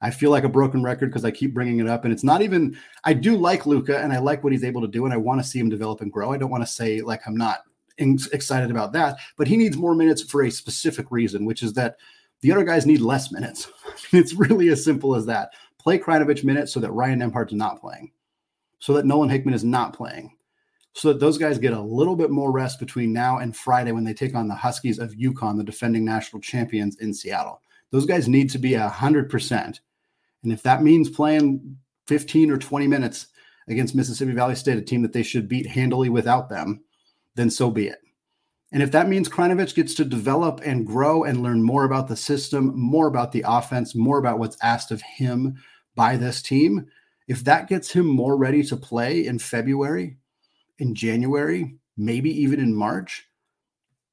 I 0.01 0.11
feel 0.11 0.31
like 0.31 0.45
a 0.45 0.49
broken 0.49 0.83
record 0.83 1.07
because 1.07 1.25
I 1.25 1.31
keep 1.31 1.55
bringing 1.55 1.81
it 1.81 1.89
up, 1.89 2.05
and 2.05 2.13
it's 2.13 2.25
not 2.25 2.43
even. 2.43 2.77
I 3.05 3.13
do 3.13 3.37
like 3.37 3.67
Luka 3.67 3.99
and 3.99 4.13
I 4.13 4.19
like 4.19 4.45
what 4.45 4.53
he's 4.53 4.65
able 4.65 4.83
to 4.83 4.89
do, 4.89 5.05
and 5.05 5.15
I 5.15 5.17
want 5.17 5.41
to 5.41 5.47
see 5.47 5.59
him 5.59 5.69
develop 5.69 6.01
and 6.01 6.13
grow. 6.13 6.33
I 6.33 6.39
don't 6.39 6.51
want 6.51 6.63
to 6.63 6.71
say 6.71 7.01
like 7.01 7.23
I'm 7.27 7.37
not 7.37 7.61
excited 7.99 8.71
about 8.71 8.93
that, 8.93 9.19
but 9.37 9.49
he 9.49 9.57
needs 9.57 9.77
more 9.77 9.95
minutes 9.95 10.23
for 10.23 10.43
a 10.45 10.51
specific 10.51 11.11
reason, 11.11 11.45
which 11.45 11.63
is 11.63 11.73
that 11.75 11.97
the 12.43 12.53
other 12.53 12.65
guys 12.65 12.87
need 12.87 13.01
less 13.01 13.33
minutes. 13.33 13.71
it's 14.13 14.35
really 14.35 14.69
as 14.69 14.85
simple 14.85 15.15
as 15.15 15.27
that. 15.27 15.51
Play 15.79 15.99
Krajnovic 15.99 16.45
minutes 16.45 16.73
so 16.73 16.81
that 16.81 16.93
Ryan 16.93 17.21
Nembhard's 17.21 17.53
not 17.53 17.81
playing, 17.81 18.11
so 18.79 18.93
that 18.95 19.07
Nolan 19.07 19.31
Hickman 19.31 19.55
is 19.55 19.65
not 19.65 19.95
playing, 19.95 20.37
so 20.93 21.09
that 21.09 21.21
those 21.21 21.39
guys 21.39 21.59
get 21.59 21.73
a 21.73 21.81
little 21.81 22.17
bit 22.17 22.31
more 22.31 22.53
rest 22.53 22.79
between 22.79 23.13
now 23.13 23.39
and 23.39 23.57
Friday 23.57 23.93
when 23.93 24.05
they 24.05 24.15
take 24.15 24.35
on 24.35 24.49
the 24.49 24.55
Huskies 24.55 24.99
of 24.99 25.13
UConn, 25.13 25.57
the 25.57 25.65
defending 25.65 26.05
national 26.05 26.43
champions 26.43 26.97
in 26.97 27.15
Seattle. 27.15 27.63
Those 27.91 28.07
guys 28.07 28.29
need 28.29 28.51
to 28.51 28.59
be 28.59 28.75
a 28.75 28.89
hundred 28.89 29.31
percent 29.31 29.81
and 30.47 30.53
if 30.53 30.63
that 30.63 30.85
means 30.85 31.11
playing 31.11 31.77
15 32.07 32.53
or 32.53 32.57
20 32.57 32.87
minutes 32.87 33.27
against 33.67 33.97
Mississippi 33.97 34.31
Valley 34.31 34.55
State, 34.55 34.79
a 34.79 34.81
team 34.81 35.03
that 35.03 35.13
they 35.13 35.25
should 35.25 35.49
beat 35.49 35.67
handily 35.67 36.09
without 36.09 36.49
them, 36.49 36.85
then 37.35 37.51
so 37.51 37.69
be 37.69 37.89
it. 37.89 37.99
And 38.71 38.81
if 38.81 38.93
that 38.93 39.09
means 39.09 39.29
Krajnovic 39.29 39.75
gets 39.75 39.93
to 39.95 40.05
develop 40.05 40.61
and 40.65 40.87
grow 40.87 41.25
and 41.25 41.43
learn 41.43 41.65
more 41.65 41.83
about 41.83 42.07
the 42.07 42.15
system, 42.15 42.79
more 42.79 43.09
about 43.09 43.33
the 43.33 43.45
offense, 43.45 43.97
more 43.97 44.19
about 44.19 44.39
what's 44.39 44.57
asked 44.63 44.93
of 44.93 45.03
him 45.03 45.57
by 45.97 46.17
this 46.17 46.43
team, 46.43 46.87
if 47.27 47.43
that 47.43 47.69
gets 47.69 47.91
him 47.91 48.07
more 48.07 48.37
ready 48.37 48.63
to 48.63 48.77
play 48.77 49.27
in 49.27 49.41
February, 49.41 50.17
in 50.79 50.95
January, 50.95 51.75
maybe 51.97 52.31
even 52.41 52.61
in 52.61 52.73
March, 52.73 53.27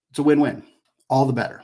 it's 0.09 0.17
a 0.17 0.23
win-win. 0.23 0.63
All 1.11 1.25
the 1.25 1.33
better. 1.33 1.61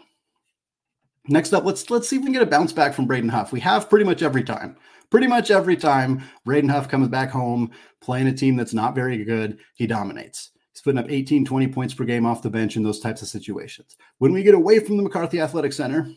Next 1.29 1.53
up, 1.53 1.63
let's 1.63 1.89
let's 1.91 2.09
see 2.09 2.15
if 2.15 2.21
we 2.21 2.25
can 2.25 2.33
get 2.33 2.41
a 2.41 2.47
bounce 2.47 2.73
back 2.73 2.93
from 2.93 3.05
Braden 3.05 3.29
Huff. 3.29 3.51
We 3.51 3.59
have 3.59 3.87
pretty 3.87 4.03
much 4.03 4.23
every 4.23 4.43
time. 4.43 4.75
Pretty 5.11 5.27
much 5.27 5.51
every 5.51 5.77
time 5.77 6.23
Braden 6.43 6.69
Huff 6.69 6.89
comes 6.89 7.07
back 7.07 7.29
home 7.29 7.71
playing 8.01 8.27
a 8.27 8.33
team 8.33 8.55
that's 8.55 8.73
not 8.73 8.95
very 8.95 9.23
good, 9.23 9.59
he 9.75 9.85
dominates. 9.85 10.51
He's 10.73 10.81
putting 10.81 10.99
up 10.99 11.09
18, 11.09 11.45
20 11.45 11.67
points 11.67 11.93
per 11.93 12.03
game 12.03 12.25
off 12.25 12.41
the 12.41 12.49
bench 12.49 12.77
in 12.77 12.83
those 12.83 12.99
types 12.99 13.21
of 13.21 13.27
situations. 13.27 13.95
When 14.17 14.33
we 14.33 14.43
get 14.43 14.55
away 14.55 14.79
from 14.79 14.97
the 14.97 15.03
McCarthy 15.03 15.39
Athletic 15.39 15.73
Center, 15.73 16.09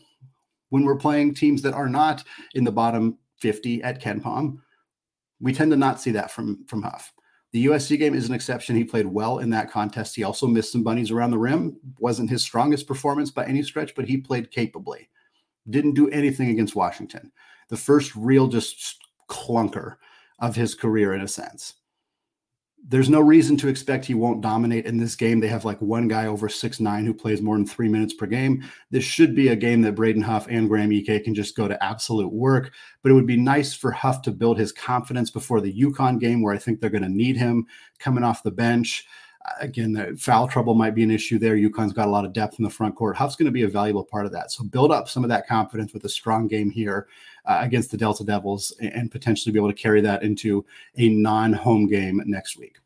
when 0.69 0.83
we're 0.83 0.95
playing 0.95 1.35
teams 1.35 1.61
that 1.61 1.73
are 1.73 1.89
not 1.89 2.23
in 2.55 2.63
the 2.63 2.71
bottom 2.71 3.17
50 3.37 3.83
at 3.83 4.01
KenPom, 4.01 4.59
we 5.39 5.53
tend 5.53 5.71
to 5.71 5.77
not 5.77 6.01
see 6.01 6.11
that 6.11 6.31
from, 6.31 6.65
from 6.67 6.81
Huff. 6.81 7.13
The 7.53 7.67
USC 7.67 7.99
game 7.99 8.15
is 8.15 8.27
an 8.27 8.33
exception. 8.33 8.75
He 8.75 8.83
played 8.83 9.05
well 9.05 9.37
in 9.37 9.51
that 9.51 9.71
contest. 9.71 10.15
He 10.15 10.23
also 10.23 10.47
missed 10.47 10.71
some 10.71 10.83
bunnies 10.83 11.11
around 11.11 11.29
the 11.29 11.37
rim. 11.37 11.77
Wasn't 11.99 12.29
his 12.29 12.41
strongest 12.41 12.87
performance 12.87 13.29
by 13.29 13.45
any 13.45 13.61
stretch, 13.61 13.93
but 13.95 14.07
he 14.07 14.17
played 14.17 14.49
capably. 14.49 15.07
Didn't 15.69 15.93
do 15.93 16.09
anything 16.09 16.49
against 16.49 16.75
Washington. 16.75 17.31
The 17.69 17.77
first 17.77 18.15
real 18.15 18.47
just 18.47 18.99
clunker 19.29 19.97
of 20.39 20.55
his 20.55 20.73
career, 20.73 21.13
in 21.13 21.21
a 21.21 21.27
sense 21.27 21.75
there's 22.85 23.09
no 23.09 23.21
reason 23.21 23.55
to 23.57 23.69
expect 23.69 24.05
he 24.05 24.13
won't 24.13 24.41
dominate 24.41 24.85
in 24.85 24.97
this 24.97 25.15
game. 25.15 25.39
They 25.39 25.47
have 25.47 25.63
like 25.63 25.81
one 25.81 26.09
guy 26.09 26.25
over 26.25 26.49
six 26.49 26.79
nine 26.79 27.05
who 27.05 27.13
plays 27.13 27.41
more 27.41 27.55
than 27.55 27.65
three 27.65 27.87
minutes 27.87 28.13
per 28.13 28.25
game. 28.25 28.63
This 28.91 29.05
should 29.05 29.35
be 29.35 29.47
a 29.47 29.55
game 29.55 29.81
that 29.83 29.95
Braden 29.95 30.21
Huff 30.21 30.47
and 30.49 30.67
Graham 30.67 30.91
Ike 30.91 31.23
can 31.23 31.33
just 31.33 31.55
go 31.55 31.67
to 31.67 31.81
absolute 31.81 32.33
work. 32.33 32.73
But 33.01 33.11
it 33.11 33.15
would 33.15 33.27
be 33.27 33.37
nice 33.37 33.73
for 33.73 33.91
Huff 33.91 34.21
to 34.23 34.31
build 34.31 34.57
his 34.57 34.73
confidence 34.73 35.31
before 35.31 35.61
the 35.61 35.73
UConn 35.73 36.19
game, 36.19 36.41
where 36.41 36.53
I 36.53 36.57
think 36.57 36.81
they're 36.81 36.89
going 36.89 37.03
to 37.03 37.09
need 37.09 37.37
him 37.37 37.65
coming 37.99 38.23
off 38.23 38.43
the 38.43 38.51
bench. 38.51 39.07
Again, 39.59 39.91
the 39.91 40.15
foul 40.17 40.47
trouble 40.47 40.73
might 40.73 40.95
be 40.95 41.03
an 41.03 41.11
issue 41.11 41.37
there. 41.37 41.57
UConn's 41.57 41.91
got 41.91 42.07
a 42.07 42.11
lot 42.11 42.23
of 42.23 42.31
depth 42.31 42.59
in 42.59 42.63
the 42.63 42.69
front 42.69 42.95
court. 42.95 43.17
Huff's 43.17 43.35
going 43.35 43.45
to 43.45 43.51
be 43.51 43.63
a 43.63 43.67
valuable 43.67 44.05
part 44.05 44.25
of 44.25 44.31
that. 44.31 44.51
So 44.51 44.63
build 44.63 44.91
up 44.91 45.09
some 45.09 45.23
of 45.23 45.29
that 45.29 45.47
confidence 45.47 45.93
with 45.93 46.05
a 46.05 46.09
strong 46.09 46.47
game 46.47 46.69
here 46.69 47.07
uh, 47.45 47.59
against 47.61 47.91
the 47.91 47.97
Delta 47.97 48.23
Devils 48.23 48.71
and 48.79 49.11
potentially 49.11 49.51
be 49.51 49.59
able 49.59 49.71
to 49.71 49.75
carry 49.75 49.99
that 50.01 50.23
into 50.23 50.65
a 50.97 51.09
non 51.09 51.51
home 51.51 51.87
game 51.87 52.21
next 52.25 52.57
week. 52.57 52.77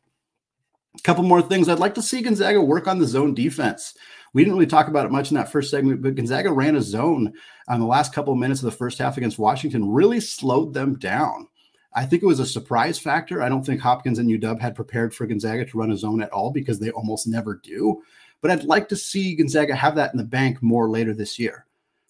A 0.98 1.02
couple 1.02 1.22
more 1.22 1.42
things. 1.42 1.68
I'd 1.68 1.78
like 1.78 1.94
to 1.94 2.02
see 2.02 2.22
Gonzaga 2.22 2.60
work 2.60 2.88
on 2.88 2.98
the 2.98 3.06
zone 3.06 3.34
defense. 3.34 3.94
We 4.32 4.42
didn't 4.42 4.54
really 4.54 4.66
talk 4.66 4.88
about 4.88 5.06
it 5.06 5.12
much 5.12 5.30
in 5.30 5.36
that 5.36 5.50
first 5.50 5.70
segment, 5.70 6.02
but 6.02 6.16
Gonzaga 6.16 6.52
ran 6.52 6.76
a 6.76 6.82
zone 6.82 7.32
on 7.68 7.80
the 7.80 7.86
last 7.86 8.12
couple 8.12 8.32
of 8.32 8.38
minutes 8.38 8.60
of 8.60 8.66
the 8.66 8.76
first 8.76 8.98
half 8.98 9.16
against 9.16 9.38
Washington, 9.38 9.88
really 9.88 10.20
slowed 10.20 10.74
them 10.74 10.98
down. 10.98 11.46
I 11.94 12.04
think 12.06 12.22
it 12.22 12.26
was 12.26 12.40
a 12.40 12.46
surprise 12.46 12.98
factor. 12.98 13.42
I 13.42 13.48
don't 13.48 13.64
think 13.64 13.80
Hopkins 13.80 14.18
and 14.18 14.28
UW 14.28 14.60
had 14.60 14.74
prepared 14.74 15.14
for 15.14 15.26
Gonzaga 15.26 15.64
to 15.64 15.78
run 15.78 15.90
a 15.90 15.96
zone 15.96 16.22
at 16.22 16.30
all 16.30 16.50
because 16.50 16.78
they 16.78 16.90
almost 16.90 17.26
never 17.26 17.60
do. 17.62 18.02
But 18.40 18.50
I'd 18.50 18.64
like 18.64 18.88
to 18.90 18.96
see 18.96 19.34
Gonzaga 19.34 19.74
have 19.74 19.96
that 19.96 20.12
in 20.12 20.18
the 20.18 20.24
bank 20.24 20.62
more 20.62 20.88
later 20.88 21.14
this 21.14 21.38
year 21.38 21.66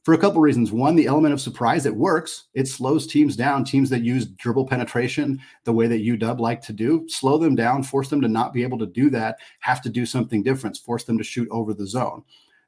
for 0.09 0.15
a 0.15 0.19
couple 0.19 0.41
reasons. 0.41 0.73
One, 0.73 0.97
the 0.97 1.07
element 1.07 1.35
of 1.35 1.41
surprise, 1.41 1.85
it 1.85 1.95
works. 1.95 2.45
It 2.55 2.67
slows 2.67 3.07
teams 3.07 3.37
down. 3.37 3.63
Teams 3.63 3.91
that 3.91 4.01
use 4.01 4.25
dribble 4.25 4.67
penetration 4.67 5.39
the 5.65 5.73
way 5.75 5.87
that 5.87 6.03
UW 6.03 6.39
like 6.39 6.63
to 6.63 6.73
do, 6.73 7.07
slow 7.09 7.37
them 7.37 7.55
down, 7.55 7.83
force 7.83 8.09
them 8.09 8.23
to 8.23 8.29
not 8.29 8.55
be 8.55 8.63
able 8.63 8.79
to 8.79 8.87
do 8.87 9.11
that, 9.11 9.37
have 9.61 9.83
to 9.83 9.91
do 9.91 10.07
something 10.07 10.43
different, 10.43 10.79
force 10.79 11.05
them 11.05 11.19
to 11.19 11.25
shoot 11.25 11.47
over 11.51 11.75
the 11.75 11.87
zone. 11.87 12.23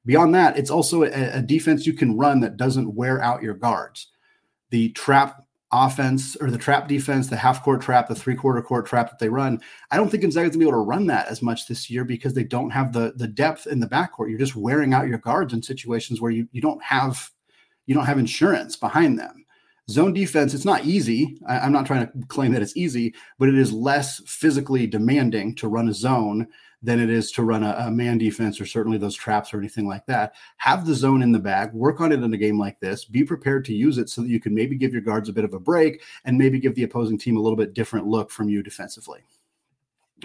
Beyond 0.05 0.35
that, 0.35 0.59
it's 0.59 0.71
also 0.71 1.05
a, 1.05 1.39
a 1.39 1.41
defense 1.41 1.87
you 1.87 1.95
can 1.95 2.15
run 2.15 2.41
that 2.41 2.59
doesn't 2.59 2.95
wear 2.95 3.23
out 3.23 3.43
your 3.43 3.55
guards. 3.55 4.09
The 4.69 4.91
trap 4.91 5.40
offense 5.73 6.37
or 6.37 6.51
the 6.51 6.59
trap 6.59 6.89
defense, 6.89 7.29
the 7.29 7.37
half 7.37 7.63
court 7.63 7.81
trap, 7.81 8.09
the 8.09 8.15
three 8.15 8.35
quarter 8.35 8.61
court 8.61 8.87
trap 8.87 9.09
that 9.11 9.19
they 9.19 9.29
run. 9.29 9.61
I 9.91 9.97
don't 9.97 10.11
think 10.11 10.23
Gonzaga's 10.23 10.51
gonna 10.51 10.65
be 10.65 10.69
able 10.69 10.83
to 10.83 10.89
run 10.89 11.07
that 11.07 11.29
as 11.29 11.43
much 11.43 11.67
this 11.67 11.89
year 11.89 12.05
because 12.05 12.35
they 12.35 12.45
don't 12.45 12.71
have 12.71 12.93
the 12.93 13.13
the 13.17 13.29
depth 13.29 13.67
in 13.67 13.81
the 13.81 13.87
backcourt. 13.87 14.29
You're 14.31 14.39
just 14.39 14.57
wearing 14.57 14.95
out 14.95 15.09
your 15.09 15.19
guards 15.19 15.53
in 15.53 15.63
situations 15.63 16.21
where 16.21 16.33
you 16.33 16.49
you 16.53 16.61
don't 16.61 16.83
have 16.83 17.31
you 17.87 17.95
don't 17.95 18.07
have 18.07 18.19
insurance 18.19 18.77
behind 18.77 19.19
them. 19.19 19.45
Zone 19.89 20.13
defense, 20.13 20.55
it's 20.55 20.65
not 20.65 20.85
easy. 20.85 21.39
I, 21.49 21.67
am 21.67 21.73
not 21.73 21.85
trying 21.85 22.07
to 22.07 22.27
claim 22.29 22.53
that 22.53 22.63
it's 22.63 22.77
easy, 22.77 23.13
but 23.39 23.49
it 23.49 23.57
is 23.57 23.73
less 23.73 24.23
physically 24.25 24.87
demanding 24.87 25.57
to 25.57 25.67
run 25.67 25.89
a 25.89 25.93
zone 25.93 26.47
than 26.83 26.99
it 26.99 27.11
is 27.11 27.31
to 27.33 27.43
run 27.43 27.63
a, 27.63 27.75
a, 27.79 27.91
man 27.91 28.17
defense 28.17 28.61
or 28.61 28.65
certainly 28.65 28.97
those 28.97 29.15
traps 29.15 29.53
or 29.53 29.59
anything 29.59 29.87
like 29.87 30.07
that. 30.07 30.35
Have 30.57 30.87
the 30.87 30.95
zone 30.95 31.23
in 31.23 31.33
the 31.33 31.39
bag, 31.39 31.73
work 31.73 32.01
on 32.01 32.11
it 32.11 32.23
in 32.23 32.33
a 32.33 32.39
game 32.39 32.59
like 32.59 32.81
this, 32.81 33.05
be 33.05 33.23
prepared 33.23 33.65
to 33.67 33.75
use 33.75 33.99
it 33.99 34.09
so 34.09 34.23
that 34.23 34.29
you 34.29 34.41
can 34.41 34.55
maybe 34.55 34.77
give 34.77 34.93
your 34.93 35.03
guards 35.03 35.29
a 35.29 35.33
bit 35.33 35.45
of 35.45 35.53
a 35.53 35.61
break 35.61 36.03
and 36.25 36.39
maybe 36.39 36.59
give 36.59 36.75
the 36.75 36.85
opposing 36.85 37.19
team 37.19 37.37
a 37.37 37.41
little 37.41 37.57
bit 37.57 37.75
different 37.75 38.07
look 38.07 38.31
from 38.31 38.49
you 38.49 38.63
defensively. 38.63 39.21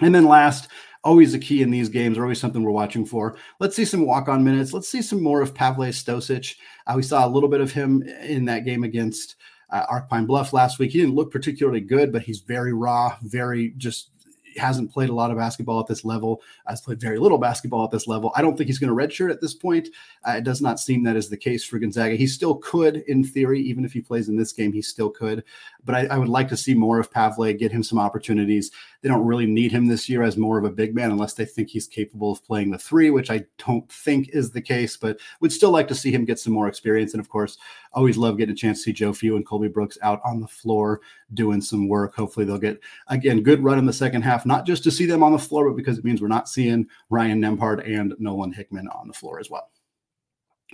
And 0.00 0.14
then 0.14 0.26
last, 0.26 0.68
always 1.04 1.34
a 1.34 1.38
key 1.38 1.62
in 1.62 1.70
these 1.70 1.88
games, 1.88 2.18
or 2.18 2.22
always 2.22 2.40
something 2.40 2.62
we're 2.62 2.70
watching 2.70 3.06
for. 3.06 3.36
Let's 3.60 3.76
see 3.76 3.84
some 3.84 4.06
walk-on 4.06 4.44
minutes. 4.44 4.72
Let's 4.72 4.88
see 4.88 5.00
some 5.00 5.22
more 5.22 5.40
of 5.40 5.54
Pavle 5.54 5.86
Stosic. 5.86 6.56
Uh, 6.86 6.94
we 6.96 7.02
saw 7.02 7.26
a 7.26 7.30
little 7.30 7.48
bit 7.48 7.60
of 7.60 7.72
him 7.72 8.02
in 8.02 8.44
that 8.46 8.64
game 8.64 8.84
against 8.84 9.36
uh, 9.70 9.84
Ark 9.88 10.08
Pine 10.08 10.26
Bluff 10.26 10.52
last 10.52 10.78
week. 10.78 10.90
He 10.90 11.00
didn't 11.00 11.14
look 11.14 11.30
particularly 11.30 11.80
good, 11.80 12.12
but 12.12 12.22
he's 12.22 12.40
very 12.40 12.72
raw, 12.72 13.16
very 13.22 13.70
just 13.76 14.10
hasn't 14.56 14.92
played 14.92 15.08
a 15.08 15.14
lot 15.14 15.30
of 15.30 15.36
basketball 15.36 15.80
at 15.80 15.86
this 15.86 16.04
level, 16.04 16.42
has 16.66 16.80
played 16.80 17.00
very 17.00 17.18
little 17.18 17.38
basketball 17.38 17.84
at 17.84 17.90
this 17.90 18.06
level. 18.06 18.32
I 18.34 18.42
don't 18.42 18.56
think 18.56 18.68
he's 18.68 18.78
going 18.78 18.96
to 18.96 19.06
redshirt 19.06 19.30
at 19.30 19.40
this 19.40 19.54
point. 19.54 19.88
Uh, 20.26 20.32
it 20.32 20.44
does 20.44 20.60
not 20.60 20.80
seem 20.80 21.04
that 21.04 21.16
is 21.16 21.28
the 21.28 21.36
case 21.36 21.64
for 21.64 21.78
Gonzaga. 21.78 22.16
He 22.16 22.26
still 22.26 22.56
could, 22.56 22.98
in 23.08 23.24
theory, 23.24 23.60
even 23.60 23.84
if 23.84 23.92
he 23.92 24.00
plays 24.00 24.28
in 24.28 24.36
this 24.36 24.52
game, 24.52 24.72
he 24.72 24.82
still 24.82 25.10
could. 25.10 25.44
But 25.84 25.94
I, 25.94 26.06
I 26.06 26.18
would 26.18 26.28
like 26.28 26.48
to 26.48 26.56
see 26.56 26.74
more 26.74 26.98
of 26.98 27.10
Pavle, 27.10 27.52
get 27.52 27.72
him 27.72 27.82
some 27.82 27.98
opportunities. 27.98 28.70
They 29.06 29.12
don't 29.12 29.24
really 29.24 29.46
need 29.46 29.70
him 29.70 29.86
this 29.86 30.08
year 30.08 30.24
as 30.24 30.36
more 30.36 30.58
of 30.58 30.64
a 30.64 30.68
big 30.68 30.92
man 30.92 31.12
unless 31.12 31.34
they 31.34 31.44
think 31.44 31.68
he's 31.68 31.86
capable 31.86 32.32
of 32.32 32.44
playing 32.44 32.72
the 32.72 32.78
three, 32.78 33.10
which 33.10 33.30
I 33.30 33.44
don't 33.56 33.88
think 33.88 34.30
is 34.30 34.50
the 34.50 34.60
case, 34.60 34.96
but 34.96 35.20
would 35.40 35.52
still 35.52 35.70
like 35.70 35.86
to 35.86 35.94
see 35.94 36.10
him 36.10 36.24
get 36.24 36.40
some 36.40 36.52
more 36.52 36.66
experience. 36.66 37.14
And 37.14 37.20
of 37.20 37.28
course, 37.28 37.56
always 37.92 38.16
love 38.16 38.36
getting 38.36 38.54
a 38.54 38.56
chance 38.56 38.78
to 38.78 38.82
see 38.82 38.92
Joe 38.92 39.12
Few 39.12 39.36
and 39.36 39.46
Colby 39.46 39.68
Brooks 39.68 39.96
out 40.02 40.20
on 40.24 40.40
the 40.40 40.48
floor 40.48 41.02
doing 41.34 41.60
some 41.60 41.86
work. 41.86 42.16
Hopefully, 42.16 42.46
they'll 42.46 42.58
get, 42.58 42.80
again, 43.06 43.44
good 43.44 43.62
run 43.62 43.78
in 43.78 43.86
the 43.86 43.92
second 43.92 44.22
half, 44.22 44.44
not 44.44 44.66
just 44.66 44.82
to 44.82 44.90
see 44.90 45.06
them 45.06 45.22
on 45.22 45.30
the 45.30 45.38
floor, 45.38 45.70
but 45.70 45.76
because 45.76 45.98
it 45.98 46.04
means 46.04 46.20
we're 46.20 46.26
not 46.26 46.48
seeing 46.48 46.88
Ryan 47.08 47.40
Nembhard 47.40 47.88
and 47.88 48.12
Nolan 48.18 48.52
Hickman 48.52 48.88
on 48.88 49.06
the 49.06 49.14
floor 49.14 49.38
as 49.38 49.48
well. 49.48 49.70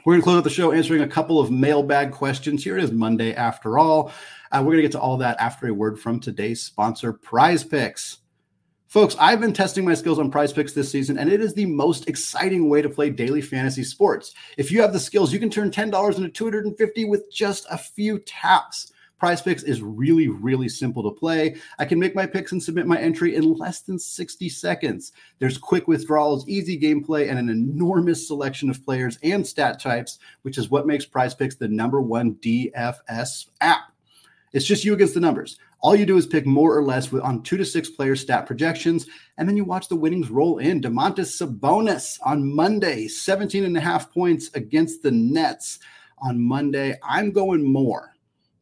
We're 0.07 0.15
going 0.15 0.23
to 0.23 0.25
close 0.25 0.39
out 0.39 0.45
the 0.45 0.49
show 0.49 0.73
answering 0.73 1.03
a 1.03 1.07
couple 1.07 1.39
of 1.39 1.51
mailbag 1.51 2.13
questions. 2.13 2.65
Here 2.65 2.79
it 2.79 2.85
is 2.85 2.93
Monday 2.93 3.35
after 3.35 3.79
all. 3.79 4.11
Uh, 4.51 4.61
we're 4.61 4.73
going 4.73 4.79
to 4.79 4.83
get 4.85 4.93
to 4.93 5.01
all 5.01 5.19
that 5.19 5.39
after 5.39 5.69
a 5.69 5.75
word 5.75 6.01
from 6.01 6.19
today's 6.19 6.63
sponsor, 6.63 7.13
Prize 7.13 7.63
Picks. 7.63 8.22
Folks, 8.93 9.17
I've 9.19 9.41
been 9.41 9.55
testing 9.55 9.87
my 9.87 9.95
skills 9.95 10.19
on 10.19 10.31
prize 10.31 10.53
picks 10.53 10.75
this 10.75 10.91
season, 10.91 11.17
and 11.17 11.33
it 11.33 11.41
is 11.41 11.55
the 11.55 11.65
most 11.65 12.11
exciting 12.11 12.69
way 12.69 12.83
to 12.83 12.91
play 12.91 13.09
daily 13.09 13.41
fantasy 13.41 13.85
sports. 13.85 14.35
If 14.59 14.71
you 14.71 14.83
have 14.83 14.93
the 14.93 15.01
skills, 15.01 15.33
you 15.33 15.39
can 15.39 15.49
turn 15.49 15.71
$10 15.71 16.17
into 16.19 16.29
250 16.29 17.07
with 17.07 17.33
just 17.33 17.65
a 17.71 17.79
few 17.79 18.19
taps. 18.19 18.93
Prize 19.19 19.41
Picks 19.41 19.63
is 19.63 19.81
really, 19.81 20.29
really 20.29 20.69
simple 20.69 21.03
to 21.05 21.19
play. 21.19 21.57
I 21.79 21.87
can 21.87 21.99
make 21.99 22.15
my 22.15 22.27
picks 22.27 22.53
and 22.53 22.63
submit 22.63 22.87
my 22.87 22.99
entry 22.99 23.35
in 23.35 23.55
less 23.55 23.81
than 23.81 23.99
60 23.99 24.51
seconds. 24.51 25.13
There's 25.39 25.57
quick 25.57 25.89
withdrawals, 25.89 26.47
easy 26.47 26.79
gameplay, 26.79 27.31
and 27.31 27.39
an 27.39 27.49
enormous 27.49 28.29
selection 28.29 28.69
of 28.69 28.85
players 28.85 29.19
and 29.23 29.47
stat 29.47 29.81
types, 29.81 30.19
which 30.43 30.59
is 30.59 30.71
what 30.71 30.87
makes 30.87 31.07
Prize 31.07 31.35
Picks 31.35 31.55
the 31.55 31.67
number 31.67 32.03
one 32.03 32.35
DFS 32.43 33.47
app. 33.63 33.85
It's 34.53 34.67
just 34.67 34.85
you 34.85 34.93
against 34.93 35.15
the 35.15 35.21
numbers. 35.21 35.59
All 35.83 35.97
you 35.97 36.07
do 36.07 36.17
is 36.17 36.27
pick 36.27 36.47
more 36.47 36.77
or 36.77 36.83
less 36.83 37.13
on 37.13 37.43
two 37.43 37.57
to 37.57 37.65
six 37.65 37.91
player 37.91 38.17
stat 38.17 38.47
projections, 38.47 39.07
and 39.37 39.49
then 39.49 39.57
you 39.57 39.65
watch 39.65 39.89
the 39.89 39.97
winnings 39.97 40.31
roll 40.31 40.59
in. 40.59 40.81
Domantas 40.81 41.37
Sabonis 41.37 42.19
on 42.25 42.55
Monday, 42.55 43.09
17 43.09 43.65
and 43.65 43.77
a 43.77 43.81
half 43.81 44.13
points 44.13 44.49
against 44.55 45.03
the 45.03 45.11
Nets 45.11 45.81
on 46.19 46.41
Monday. 46.41 46.97
I'm 47.03 47.33
going 47.33 47.65
more 47.65 48.13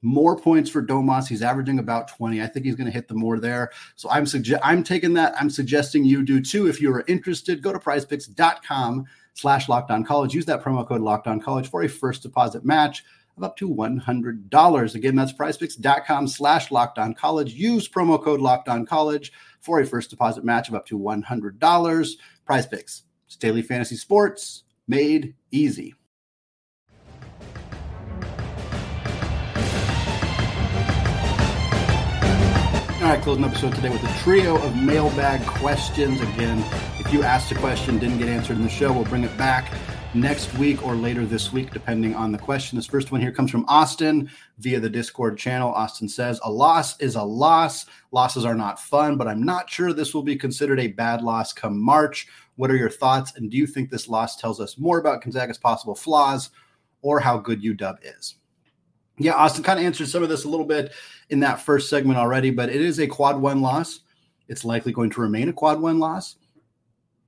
more 0.02 0.36
points 0.36 0.70
for 0.70 0.82
Domas. 0.82 1.28
He's 1.28 1.42
averaging 1.42 1.78
about 1.78 2.08
20. 2.08 2.42
I 2.42 2.46
think 2.46 2.64
he's 2.64 2.74
going 2.74 2.86
to 2.86 2.92
hit 2.92 3.08
the 3.08 3.14
more 3.14 3.38
there. 3.38 3.70
So 3.96 4.08
I'm 4.10 4.26
suggest 4.26 4.62
I'm 4.64 4.82
taking 4.82 5.12
that. 5.14 5.34
I'm 5.38 5.50
suggesting 5.50 6.04
you 6.04 6.24
do 6.24 6.40
too. 6.40 6.68
If 6.68 6.80
you 6.80 6.92
are 6.92 7.04
interested, 7.06 7.62
go 7.62 7.72
to 7.72 7.78
prizepicks.com 7.78 9.06
slash 9.34 9.68
locked 9.68 9.90
on 9.90 10.04
college. 10.04 10.34
Use 10.34 10.46
that 10.46 10.62
promo 10.62 10.86
code 10.86 11.02
locked 11.02 11.26
on 11.26 11.40
college 11.40 11.68
for 11.68 11.82
a 11.82 11.88
first 11.88 12.22
deposit 12.22 12.64
match 12.64 13.04
of 13.40 13.44
up 13.44 13.56
to 13.56 13.68
$100. 13.68 14.94
Again, 14.94 15.16
that's 15.16 15.32
prizepicks.com 15.32 16.28
slash 16.28 16.70
locked 16.70 16.98
on 16.98 17.14
college. 17.14 17.54
Use 17.54 17.88
promo 17.88 18.22
code 18.22 18.40
locked 18.40 18.68
on 18.68 18.86
college 18.86 19.32
for 19.60 19.80
a 19.80 19.86
first 19.86 20.10
deposit 20.10 20.44
match 20.44 20.68
of 20.68 20.74
up 20.74 20.86
to 20.86 20.98
$100. 20.98 22.10
Prize 22.44 22.66
it's 22.70 23.36
daily 23.38 23.62
fantasy 23.62 23.96
sports 23.96 24.64
made 24.86 25.34
easy. 25.50 25.94
All 32.96 33.06
right, 33.06 33.22
closing 33.22 33.44
episode 33.44 33.74
today 33.74 33.88
with 33.88 34.04
a 34.04 34.18
trio 34.18 34.60
of 34.60 34.76
mailbag 34.76 35.40
questions. 35.46 36.20
Again, 36.20 36.62
if 36.98 37.10
you 37.12 37.22
asked 37.22 37.50
a 37.50 37.54
question, 37.54 37.98
didn't 37.98 38.18
get 38.18 38.28
answered 38.28 38.58
in 38.58 38.62
the 38.62 38.68
show, 38.68 38.92
we'll 38.92 39.04
bring 39.04 39.24
it 39.24 39.36
back 39.38 39.72
next 40.14 40.52
week 40.54 40.84
or 40.84 40.94
later 40.94 41.24
this 41.24 41.52
week, 41.52 41.72
depending 41.72 42.14
on 42.14 42.32
the 42.32 42.38
question. 42.38 42.76
This 42.76 42.86
first 42.86 43.12
one 43.12 43.20
here 43.20 43.30
comes 43.30 43.50
from 43.50 43.64
Austin 43.68 44.30
via 44.58 44.80
the 44.80 44.90
Discord 44.90 45.38
channel. 45.38 45.72
Austin 45.72 46.08
says, 46.08 46.40
A 46.42 46.50
loss 46.50 46.98
is 47.00 47.14
a 47.14 47.22
loss. 47.22 47.86
Losses 48.10 48.44
are 48.44 48.54
not 48.54 48.80
fun, 48.80 49.16
but 49.16 49.28
I'm 49.28 49.42
not 49.44 49.70
sure 49.70 49.92
this 49.92 50.12
will 50.12 50.22
be 50.22 50.36
considered 50.36 50.80
a 50.80 50.88
bad 50.88 51.22
loss 51.22 51.52
come 51.52 51.78
March. 51.78 52.26
What 52.56 52.70
are 52.70 52.76
your 52.76 52.90
thoughts? 52.90 53.34
And 53.36 53.50
do 53.50 53.56
you 53.56 53.66
think 53.66 53.88
this 53.88 54.08
loss 54.08 54.36
tells 54.36 54.60
us 54.60 54.78
more 54.78 54.98
about 54.98 55.22
Gonzaga's 55.22 55.58
possible 55.58 55.94
flaws 55.94 56.50
or 57.02 57.20
how 57.20 57.38
good 57.38 57.62
UW 57.62 58.18
is? 58.18 58.34
Yeah, 59.18 59.34
Austin 59.34 59.62
kind 59.62 59.78
of 59.78 59.84
answered 59.84 60.08
some 60.08 60.22
of 60.22 60.28
this 60.28 60.44
a 60.44 60.48
little 60.48 60.66
bit 60.66 60.92
in 61.28 61.40
that 61.40 61.60
first 61.60 61.88
segment 61.88 62.18
already, 62.18 62.50
but 62.50 62.68
it 62.68 62.80
is 62.80 62.98
a 62.98 63.06
quad 63.06 63.40
one 63.40 63.60
loss. 63.60 64.00
It's 64.48 64.64
likely 64.64 64.92
going 64.92 65.10
to 65.10 65.20
remain 65.20 65.48
a 65.48 65.52
quad 65.52 65.80
one 65.80 65.98
loss. 65.98 66.36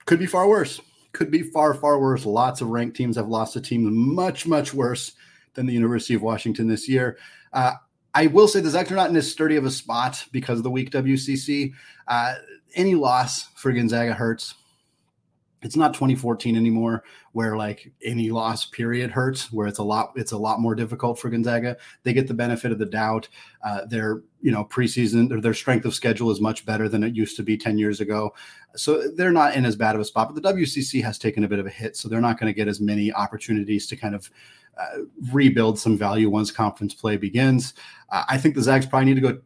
Could 0.04 0.18
be 0.18 0.26
far 0.26 0.48
worse. 0.48 0.80
Could 1.12 1.30
be 1.30 1.42
far, 1.42 1.74
far 1.74 2.00
worse. 2.00 2.24
Lots 2.24 2.60
of 2.60 2.68
ranked 2.68 2.96
teams 2.96 3.16
have 3.16 3.28
lost 3.28 3.52
to 3.52 3.60
teams 3.60 3.88
much, 3.90 4.46
much 4.46 4.72
worse 4.72 5.12
than 5.54 5.66
the 5.66 5.72
University 5.72 6.14
of 6.14 6.22
Washington 6.22 6.68
this 6.68 6.88
year. 6.88 7.18
Uh, 7.52 7.74
I 8.14 8.26
will 8.26 8.48
say 8.48 8.60
the 8.60 8.70
Zags 8.70 8.90
are 8.90 8.96
not 8.96 9.10
in 9.10 9.16
as 9.16 9.30
sturdy 9.30 9.56
of 9.56 9.64
a 9.64 9.70
spot 9.70 10.24
because 10.32 10.58
of 10.58 10.64
the 10.64 10.70
weak 10.70 10.90
WCC. 10.90 11.72
Uh, 12.08 12.34
any 12.74 12.94
loss 12.94 13.48
for 13.54 13.72
Gonzaga 13.72 14.14
hurts 14.14 14.54
it's 15.62 15.76
not 15.76 15.94
2014 15.94 16.56
anymore 16.56 17.04
where 17.32 17.56
like 17.56 17.92
any 18.04 18.30
loss 18.30 18.66
period 18.66 19.10
hurts 19.10 19.52
where 19.52 19.66
it's 19.66 19.78
a 19.78 19.82
lot 19.82 20.12
it's 20.16 20.32
a 20.32 20.36
lot 20.36 20.60
more 20.60 20.74
difficult 20.74 21.18
for 21.18 21.30
gonzaga. 21.30 21.76
They 22.02 22.12
get 22.12 22.28
the 22.28 22.34
benefit 22.34 22.72
of 22.72 22.78
the 22.78 22.86
doubt. 22.86 23.28
Uh, 23.64 23.84
their 23.86 24.22
you 24.40 24.50
know 24.50 24.64
preseason 24.64 25.32
or 25.32 25.40
their 25.40 25.54
strength 25.54 25.84
of 25.84 25.94
schedule 25.94 26.30
is 26.30 26.40
much 26.40 26.66
better 26.66 26.88
than 26.88 27.02
it 27.04 27.14
used 27.14 27.36
to 27.36 27.42
be 27.42 27.56
10 27.56 27.78
years 27.78 28.00
ago. 28.00 28.34
So 28.74 29.08
they're 29.08 29.32
not 29.32 29.54
in 29.54 29.64
as 29.64 29.76
bad 29.76 29.94
of 29.94 30.00
a 30.00 30.04
spot 30.04 30.34
but 30.34 30.42
the 30.42 30.52
wcc 30.52 31.02
has 31.02 31.18
taken 31.18 31.44
a 31.44 31.48
bit 31.48 31.58
of 31.58 31.66
a 31.66 31.70
hit 31.70 31.96
so 31.96 32.08
they're 32.08 32.20
not 32.20 32.38
going 32.38 32.52
to 32.52 32.56
get 32.56 32.68
as 32.68 32.80
many 32.80 33.12
opportunities 33.12 33.86
to 33.86 33.96
kind 33.96 34.14
of 34.14 34.30
uh, 34.78 35.02
rebuild 35.30 35.78
some 35.78 35.98
value 35.98 36.30
once 36.30 36.50
conference 36.50 36.94
play 36.94 37.16
begins. 37.16 37.74
Uh, 38.10 38.24
i 38.28 38.38
think 38.38 38.54
the 38.54 38.62
zags 38.62 38.86
probably 38.86 39.06
need 39.06 39.20
to 39.20 39.32
go 39.32 39.38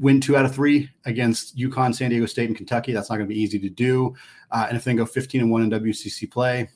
win 0.00 0.20
two 0.20 0.36
out 0.36 0.44
of 0.44 0.54
three 0.54 0.90
against 1.04 1.56
UConn, 1.56 1.94
San 1.94 2.10
Diego 2.10 2.26
State, 2.26 2.48
and 2.48 2.56
Kentucky. 2.56 2.92
That's 2.92 3.10
not 3.10 3.16
going 3.16 3.28
to 3.28 3.34
be 3.34 3.40
easy 3.40 3.58
to 3.58 3.68
do. 3.68 4.14
Uh, 4.50 4.66
and 4.68 4.76
if 4.76 4.84
they 4.84 4.94
go 4.94 5.06
15 5.06 5.40
and 5.40 5.50
one 5.50 5.62
in 5.62 5.70
WCC 5.70 6.30
play, 6.30 6.68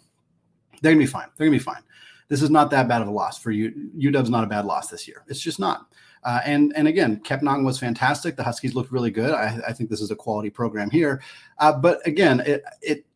they're 0.80 0.92
going 0.92 1.00
to 1.00 1.06
be 1.06 1.10
fine. 1.10 1.28
They're 1.36 1.46
going 1.46 1.58
to 1.58 1.64
be 1.64 1.70
fine. 1.70 1.82
This 2.28 2.42
is 2.42 2.50
not 2.50 2.70
that 2.70 2.88
bad 2.88 3.02
of 3.02 3.08
a 3.08 3.10
loss 3.10 3.38
for 3.38 3.50
you. 3.50 3.90
UW's 3.96 4.30
not 4.30 4.44
a 4.44 4.46
bad 4.46 4.66
loss 4.66 4.88
this 4.88 5.08
year. 5.08 5.24
It's 5.28 5.40
just 5.40 5.58
not. 5.58 5.86
Uh, 6.24 6.40
and 6.44 6.72
and 6.76 6.88
again, 6.88 7.20
Kepnang 7.20 7.64
was 7.64 7.78
fantastic. 7.78 8.36
The 8.36 8.42
Huskies 8.42 8.74
looked 8.74 8.92
really 8.92 9.10
good. 9.10 9.30
I, 9.30 9.60
I 9.68 9.72
think 9.72 9.88
this 9.88 10.00
is 10.00 10.10
a 10.10 10.16
quality 10.16 10.50
program 10.50 10.90
here. 10.90 11.22
Uh, 11.58 11.72
but 11.72 12.06
again, 12.06 12.40
it 12.40 12.62
it 12.82 13.06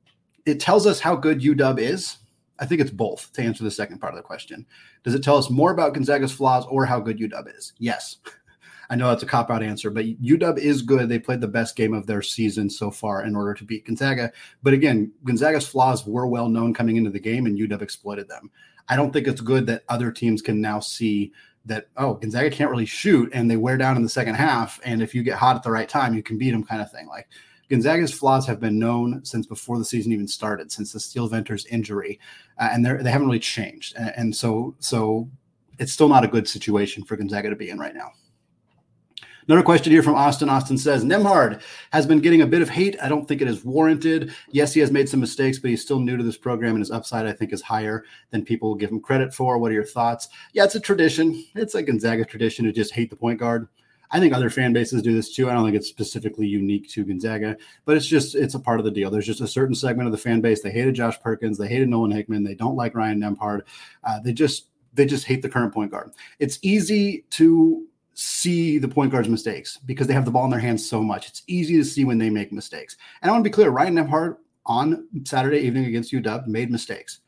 it 0.46 0.60
tells 0.60 0.86
us 0.86 1.00
how 1.00 1.16
good 1.16 1.40
UW 1.40 1.78
is. 1.78 2.18
I 2.58 2.66
think 2.66 2.80
it's 2.80 2.90
both 2.90 3.32
to 3.32 3.42
answer 3.42 3.64
the 3.64 3.70
second 3.70 3.98
part 3.98 4.12
of 4.12 4.16
the 4.16 4.22
question. 4.22 4.64
Does 5.02 5.14
it 5.14 5.22
tell 5.22 5.36
us 5.36 5.50
more 5.50 5.72
about 5.72 5.94
Gonzaga's 5.94 6.32
flaws 6.32 6.64
or 6.66 6.86
how 6.86 7.00
good 7.00 7.18
UW 7.18 7.56
is? 7.56 7.72
Yes. 7.78 8.18
I 8.92 8.94
know 8.94 9.08
that's 9.08 9.22
a 9.22 9.26
cop 9.26 9.50
out 9.50 9.62
answer, 9.62 9.88
but 9.88 10.04
UW 10.20 10.58
is 10.58 10.82
good. 10.82 11.08
They 11.08 11.18
played 11.18 11.40
the 11.40 11.48
best 11.48 11.76
game 11.76 11.94
of 11.94 12.06
their 12.06 12.20
season 12.20 12.68
so 12.68 12.90
far 12.90 13.24
in 13.24 13.34
order 13.34 13.54
to 13.54 13.64
beat 13.64 13.86
Gonzaga. 13.86 14.30
But 14.62 14.74
again, 14.74 15.10
Gonzaga's 15.24 15.66
flaws 15.66 16.06
were 16.06 16.26
well 16.26 16.50
known 16.50 16.74
coming 16.74 16.96
into 16.96 17.08
the 17.08 17.18
game, 17.18 17.46
and 17.46 17.58
UW 17.58 17.80
exploited 17.80 18.28
them. 18.28 18.50
I 18.90 18.96
don't 18.96 19.10
think 19.10 19.26
it's 19.26 19.40
good 19.40 19.64
that 19.68 19.84
other 19.88 20.12
teams 20.12 20.42
can 20.42 20.60
now 20.60 20.78
see 20.78 21.32
that 21.64 21.88
oh 21.96 22.14
Gonzaga 22.14 22.50
can't 22.50 22.70
really 22.70 22.84
shoot 22.84 23.30
and 23.32 23.50
they 23.50 23.56
wear 23.56 23.78
down 23.78 23.96
in 23.96 24.02
the 24.02 24.08
second 24.10 24.34
half 24.34 24.80
and 24.84 25.00
if 25.00 25.14
you 25.14 25.22
get 25.22 25.38
hot 25.38 25.54
at 25.54 25.62
the 25.62 25.70
right 25.70 25.88
time 25.88 26.12
you 26.12 26.20
can 26.20 26.36
beat 26.36 26.50
them 26.50 26.64
kind 26.64 26.82
of 26.82 26.90
thing 26.90 27.06
like 27.06 27.28
Gonzaga's 27.70 28.12
flaws 28.12 28.44
have 28.48 28.58
been 28.58 28.80
known 28.80 29.24
since 29.24 29.46
before 29.46 29.78
the 29.78 29.84
season 29.84 30.10
even 30.10 30.26
started 30.26 30.72
since 30.72 30.92
the 30.92 30.98
Steele 30.98 31.28
Venters 31.28 31.64
injury 31.66 32.18
uh, 32.58 32.70
and 32.72 32.84
they 32.84 32.94
they 32.94 33.12
haven't 33.12 33.28
really 33.28 33.38
changed 33.38 33.94
and, 33.96 34.12
and 34.16 34.36
so 34.36 34.74
so 34.80 35.30
it's 35.78 35.92
still 35.92 36.08
not 36.08 36.24
a 36.24 36.28
good 36.28 36.48
situation 36.48 37.04
for 37.04 37.16
Gonzaga 37.16 37.48
to 37.50 37.56
be 37.56 37.70
in 37.70 37.78
right 37.78 37.94
now. 37.94 38.12
Another 39.48 39.62
question 39.62 39.92
here 39.92 40.02
from 40.02 40.14
Austin. 40.14 40.48
Austin 40.48 40.78
says 40.78 41.04
Nembhard 41.04 41.60
has 41.92 42.06
been 42.06 42.20
getting 42.20 42.42
a 42.42 42.46
bit 42.46 42.62
of 42.62 42.68
hate. 42.68 42.96
I 43.02 43.08
don't 43.08 43.26
think 43.26 43.42
it 43.42 43.48
is 43.48 43.64
warranted. 43.64 44.32
Yes, 44.50 44.72
he 44.72 44.80
has 44.80 44.92
made 44.92 45.08
some 45.08 45.20
mistakes, 45.20 45.58
but 45.58 45.70
he's 45.70 45.82
still 45.82 45.98
new 45.98 46.16
to 46.16 46.22
this 46.22 46.36
program, 46.36 46.70
and 46.70 46.80
his 46.80 46.90
upside, 46.90 47.26
I 47.26 47.32
think, 47.32 47.52
is 47.52 47.62
higher 47.62 48.04
than 48.30 48.44
people 48.44 48.68
will 48.68 48.76
give 48.76 48.90
him 48.90 49.00
credit 49.00 49.34
for. 49.34 49.58
What 49.58 49.70
are 49.72 49.74
your 49.74 49.84
thoughts? 49.84 50.28
Yeah, 50.52 50.64
it's 50.64 50.76
a 50.76 50.80
tradition. 50.80 51.44
It's 51.54 51.74
a 51.74 51.82
Gonzaga 51.82 52.24
tradition 52.24 52.64
to 52.66 52.72
just 52.72 52.94
hate 52.94 53.10
the 53.10 53.16
point 53.16 53.40
guard. 53.40 53.68
I 54.12 54.20
think 54.20 54.34
other 54.34 54.50
fan 54.50 54.74
bases 54.74 55.02
do 55.02 55.14
this 55.14 55.34
too. 55.34 55.48
I 55.48 55.54
don't 55.54 55.64
think 55.64 55.74
it's 55.76 55.88
specifically 55.88 56.46
unique 56.46 56.88
to 56.90 57.04
Gonzaga, 57.04 57.56
but 57.86 57.96
it's 57.96 58.06
just 58.06 58.34
it's 58.34 58.54
a 58.54 58.60
part 58.60 58.78
of 58.78 58.84
the 58.84 58.90
deal. 58.90 59.10
There's 59.10 59.26
just 59.26 59.40
a 59.40 59.48
certain 59.48 59.74
segment 59.74 60.06
of 60.06 60.12
the 60.12 60.18
fan 60.18 60.42
base. 60.42 60.60
They 60.60 60.70
hated 60.70 60.94
Josh 60.94 61.18
Perkins. 61.20 61.56
They 61.56 61.66
hated 61.66 61.88
Nolan 61.88 62.10
Hickman. 62.10 62.44
They 62.44 62.54
don't 62.54 62.76
like 62.76 62.94
Ryan 62.94 63.20
Nembhard. 63.20 63.62
Uh, 64.04 64.20
they 64.20 64.34
just 64.34 64.66
they 64.92 65.06
just 65.06 65.24
hate 65.24 65.40
the 65.40 65.48
current 65.48 65.72
point 65.72 65.90
guard. 65.90 66.12
It's 66.38 66.58
easy 66.60 67.24
to 67.30 67.86
see 68.14 68.78
the 68.78 68.88
point 68.88 69.10
guard's 69.10 69.28
mistakes 69.28 69.78
because 69.86 70.06
they 70.06 70.14
have 70.14 70.24
the 70.24 70.30
ball 70.30 70.44
in 70.44 70.50
their 70.50 70.60
hands 70.60 70.88
so 70.88 71.02
much. 71.02 71.28
It's 71.28 71.42
easy 71.46 71.76
to 71.76 71.84
see 71.84 72.04
when 72.04 72.18
they 72.18 72.30
make 72.30 72.52
mistakes. 72.52 72.96
And 73.20 73.30
I 73.30 73.32
want 73.32 73.44
to 73.44 73.48
be 73.48 73.54
clear, 73.54 73.70
Ryan 73.70 73.94
Nembhard 73.94 74.36
on 74.66 75.08
Saturday 75.24 75.58
evening 75.58 75.86
against 75.86 76.12
UW 76.12 76.46
made 76.46 76.70
mistakes. 76.70 77.20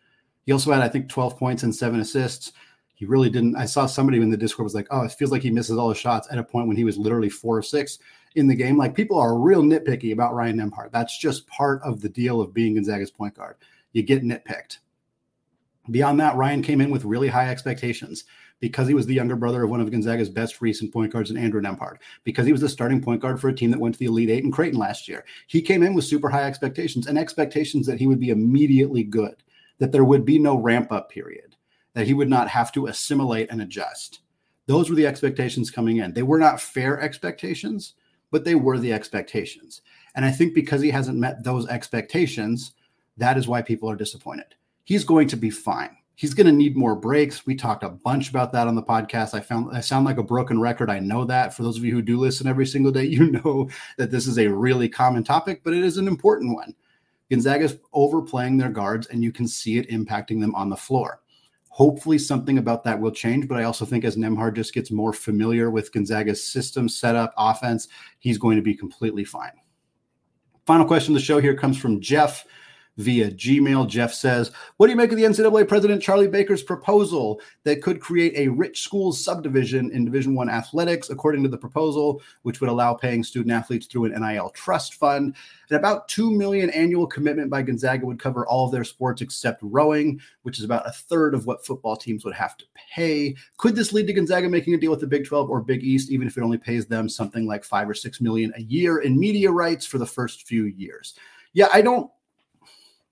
He 0.45 0.53
also 0.53 0.73
had, 0.73 0.83
I 0.83 0.89
think, 0.89 1.09
12 1.09 1.39
points 1.39 1.63
and 1.63 1.75
seven 1.75 2.01
assists. 2.01 2.53
He 2.95 3.07
really 3.07 3.31
didn't. 3.31 3.57
I 3.57 3.65
saw 3.65 3.87
somebody 3.87 4.19
in 4.19 4.31
the 4.31 4.37
Discord 4.37 4.65
was 4.65 4.75
like, 4.75 4.87
"Oh, 4.91 5.03
it 5.03 5.13
feels 5.13 5.33
like 5.33 5.43
he 5.43 5.51
misses 5.51 5.77
all 5.77 5.89
his 5.89 5.99
shots." 5.99 6.29
At 6.31 6.39
a 6.39 6.45
point 6.45 6.69
when 6.69 6.77
he 6.77 6.85
was 6.85 6.97
literally 6.97 7.29
four 7.29 7.57
or 7.57 7.63
six 7.63 7.99
in 8.37 8.47
the 8.47 8.55
game, 8.55 8.77
like 8.77 8.95
people 8.95 9.19
are 9.19 9.39
real 9.39 9.63
nitpicky 9.63 10.13
about 10.13 10.35
Ryan 10.35 10.59
Nembhard. 10.59 10.93
That's 10.93 11.19
just 11.19 11.47
part 11.49 11.83
of 11.83 12.01
the 12.01 12.09
deal 12.09 12.41
of 12.41 12.55
being 12.55 12.75
Gonzaga's 12.75 13.11
point 13.11 13.35
guard. 13.35 13.57
You 13.93 14.03
get 14.03 14.23
nitpicked. 14.23 14.79
Beyond 15.91 16.21
that, 16.21 16.37
Ryan 16.37 16.63
came 16.63 16.81
in 16.81 16.91
with 16.91 17.05
really 17.05 17.29
high 17.29 17.49
expectations 17.49 18.25
because 18.61 18.89
he 18.89 18.95
was 18.95 19.07
the 19.07 19.15
younger 19.15 19.37
brother 19.37 19.63
of 19.63 19.71
one 19.71 19.81
of 19.81 19.91
Gonzaga's 19.91 20.29
best 20.29 20.61
recent 20.61 20.93
point 20.93 21.13
guards 21.13 21.31
in 21.31 21.37
Andrew 21.37 21.61
Nembhard, 21.61 21.97
because 22.23 22.47
he 22.47 22.53
was 22.53 22.61
the 22.61 22.69
starting 22.69 23.03
point 23.03 23.21
guard 23.21 23.41
for 23.41 23.49
a 23.49 23.55
team 23.55 23.71
that 23.71 23.81
went 23.81 23.95
to 23.95 23.99
the 23.99 24.07
Elite 24.07 24.31
Eight 24.31 24.45
in 24.45 24.51
Creighton 24.51 24.79
last 24.79 25.09
year. 25.09 25.25
He 25.47 25.61
came 25.61 25.83
in 25.83 25.95
with 25.95 26.05
super 26.05 26.29
high 26.29 26.45
expectations 26.45 27.07
and 27.07 27.19
expectations 27.19 27.87
that 27.87 27.99
he 27.99 28.07
would 28.07 28.21
be 28.21 28.31
immediately 28.31 29.03
good, 29.03 29.43
that 29.79 29.93
there 29.93 30.05
would 30.05 30.25
be 30.25 30.39
no 30.39 30.57
ramp 30.57 30.93
up 30.93 31.11
period, 31.11 31.57
that 31.95 32.07
he 32.07 32.15
would 32.15 32.31
not 32.31 32.49
have 32.49 32.73
to 32.73 32.87
assimilate 32.87 33.51
and 33.51 33.61
adjust. 33.61 34.21
Those 34.67 34.89
were 34.89 34.97
the 34.97 35.07
expectations 35.07 35.71
coming 35.71 35.99
in. 35.99 36.13
They 36.13 36.23
were 36.23 36.39
not 36.39 36.61
fair 36.61 37.01
expectations, 37.01 37.95
but 38.31 38.45
they 38.45 38.55
were 38.55 38.79
the 38.79 38.93
expectations. 38.93 39.83
And 40.15 40.25
I 40.25 40.31
think 40.31 40.55
because 40.55 40.81
he 40.81 40.91
hasn't 40.91 41.19
met 41.19 41.45
those 41.45 41.69
expectations, 41.69 42.73
that 43.17 43.37
is 43.37 43.47
why 43.47 43.63
people 43.63 43.91
are 43.91 43.97
disappointed. 43.97 44.55
He's 44.85 45.05
going 45.05 45.29
to 45.29 45.37
be 45.37 45.51
fine 45.51 45.97
he's 46.15 46.35
going 46.35 46.47
to 46.47 46.53
need 46.53 46.77
more 46.77 46.95
breaks. 46.95 47.47
We 47.47 47.55
talked 47.55 47.83
a 47.83 47.89
bunch 47.89 48.31
about 48.31 48.53
that 48.53 48.69
on 48.69 48.75
the 48.75 48.83
podcast. 48.83 49.35
I 49.35 49.41
found 49.41 49.77
I 49.77 49.81
sound 49.81 50.05
like 50.05 50.19
a 50.19 50.23
broken 50.23 50.61
record. 50.61 50.91
I 50.91 51.01
know 51.01 51.25
that. 51.25 51.55
For 51.55 51.63
those 51.63 51.77
of 51.77 51.85
you 51.85 51.93
who 51.93 52.03
do 52.03 52.19
listen 52.19 52.47
every 52.47 52.67
single 52.67 52.93
day, 52.93 53.05
you 53.05 53.31
know 53.31 53.69
that 53.99 54.11
this 54.11 54.27
is 54.27 54.39
a 54.39 54.49
really 54.49 54.89
common 54.89 55.25
topic, 55.25 55.63
but 55.65 55.75
it 55.75 55.83
is 55.83 55.99
an 55.99 56.09
important 56.09 56.55
one. 56.55 56.75
Gonzaga's 57.31 57.79
overplaying 57.93 58.59
their 58.59 58.71
guards, 58.71 59.07
and 59.09 59.23
you 59.23 59.33
can 59.33 59.49
see 59.49 59.79
it 59.79 59.89
impacting 59.89 60.41
them 60.41 60.55
on 60.55 60.69
the 60.69 60.77
floor. 60.77 61.21
Hopefully, 61.69 62.19
something 62.19 62.59
about 62.59 62.85
that 62.85 63.01
will 63.01 63.11
change. 63.11 63.49
But 63.49 63.59
I 63.59 63.65
also 63.65 63.85
think 63.85 64.05
as 64.05 64.17
Nembhard 64.17 64.55
just 64.55 64.75
gets 64.75 64.93
more 64.93 65.13
familiar 65.13 65.71
with 65.71 65.93
Gonzaga's 65.93 66.45
system, 66.45 66.89
setup, 66.89 67.35
offense, 67.37 67.89
he's 68.21 68.39
going 68.39 68.57
to 68.57 68.63
be 68.63 68.75
completely 68.75 69.25
fine. 69.25 69.53
Final 70.67 70.87
question 70.87 71.15
of 71.15 71.21
the 71.21 71.25
show 71.25 71.41
here 71.41 71.57
comes 71.57 71.77
from 71.77 72.01
Jeff 72.01 72.47
via 72.97 73.31
Gmail. 73.31 73.89
Jeff 73.89 74.13
says, 74.13 74.51
What 74.77 74.87
do 74.87 74.93
you 74.93 74.97
make 74.97 75.11
of 75.11 75.17
the 75.17 75.25
NCAA 75.25 75.67
President 75.67 76.03
Charlie 76.03 76.29
Baker's 76.29 76.63
proposal 76.63 77.41
that 77.65 77.83
could 77.83 78.01
create 78.01 78.35
a 78.37 78.49
rich 78.49 78.83
schools 78.83 79.23
subdivision 79.23 79.91
in 79.91 80.05
Division 80.05 80.35
One 80.35 80.49
athletics, 80.49 81.11
according 81.11 81.43
to 81.43 81.49
the 81.49 81.59
proposal, 81.59 82.23
which 82.43 82.61
would 82.61 82.71
allow 82.71 82.95
paying 82.95 83.25
student 83.25 83.53
athletes 83.53 83.87
through 83.87 84.07
an 84.07 84.21
NIL 84.21 84.51
trust 84.51 84.95
fund? 84.95 85.35
And 85.71 85.79
about 85.79 86.09
two 86.09 86.31
million 86.31 86.71
annual 86.71 87.07
commitment 87.07 87.51
by 87.51 87.63
Gonzaga 87.63 88.07
would 88.07 88.19
cover 88.19 88.47
all 88.47 88.67
of 88.67 88.73
their 88.73 88.85
sports 88.85 89.23
except 89.23 89.61
rowing, 89.63 90.21
which 90.43 90.59
is 90.59 90.65
about 90.65 90.89
a 90.89 90.93
third 90.93 91.35
of 91.35 91.47
what 91.47 91.65
football 91.65 91.97
teams 91.97 92.25
would 92.25 92.35
have 92.35 92.57
to 92.59 92.65
pay. 92.75 93.35
Could 93.57 93.75
this 93.75 93.93
lead 93.93 94.07
to 94.07 94.13
Gonzaga 94.13 94.49
making 94.49 94.75
a 94.75 94.79
deal 94.79 94.91
with 94.91 95.01
the 95.01 95.07
Big 95.07 95.25
12 95.25 95.51
or 95.51 95.61
Big 95.61 95.83
East, 95.83 96.11
even 96.11 96.29
if 96.29 96.37
it 96.37 96.43
only 96.43 96.59
pays 96.59 96.87
them 96.87 97.09
something 97.09 97.47
like 97.47 97.65
five 97.65 97.89
or 97.89 97.95
six 97.95 98.21
million 98.21 98.53
a 98.57 98.63
year 98.63 98.99
in 98.99 99.19
media 99.19 99.51
rights 99.51 99.87
for 99.87 99.99
the 99.99 100.07
first 100.07 100.47
few 100.47 100.65
years? 100.65 101.15
Yeah, 101.55 101.69
I 101.73 101.83
don't 101.83 102.11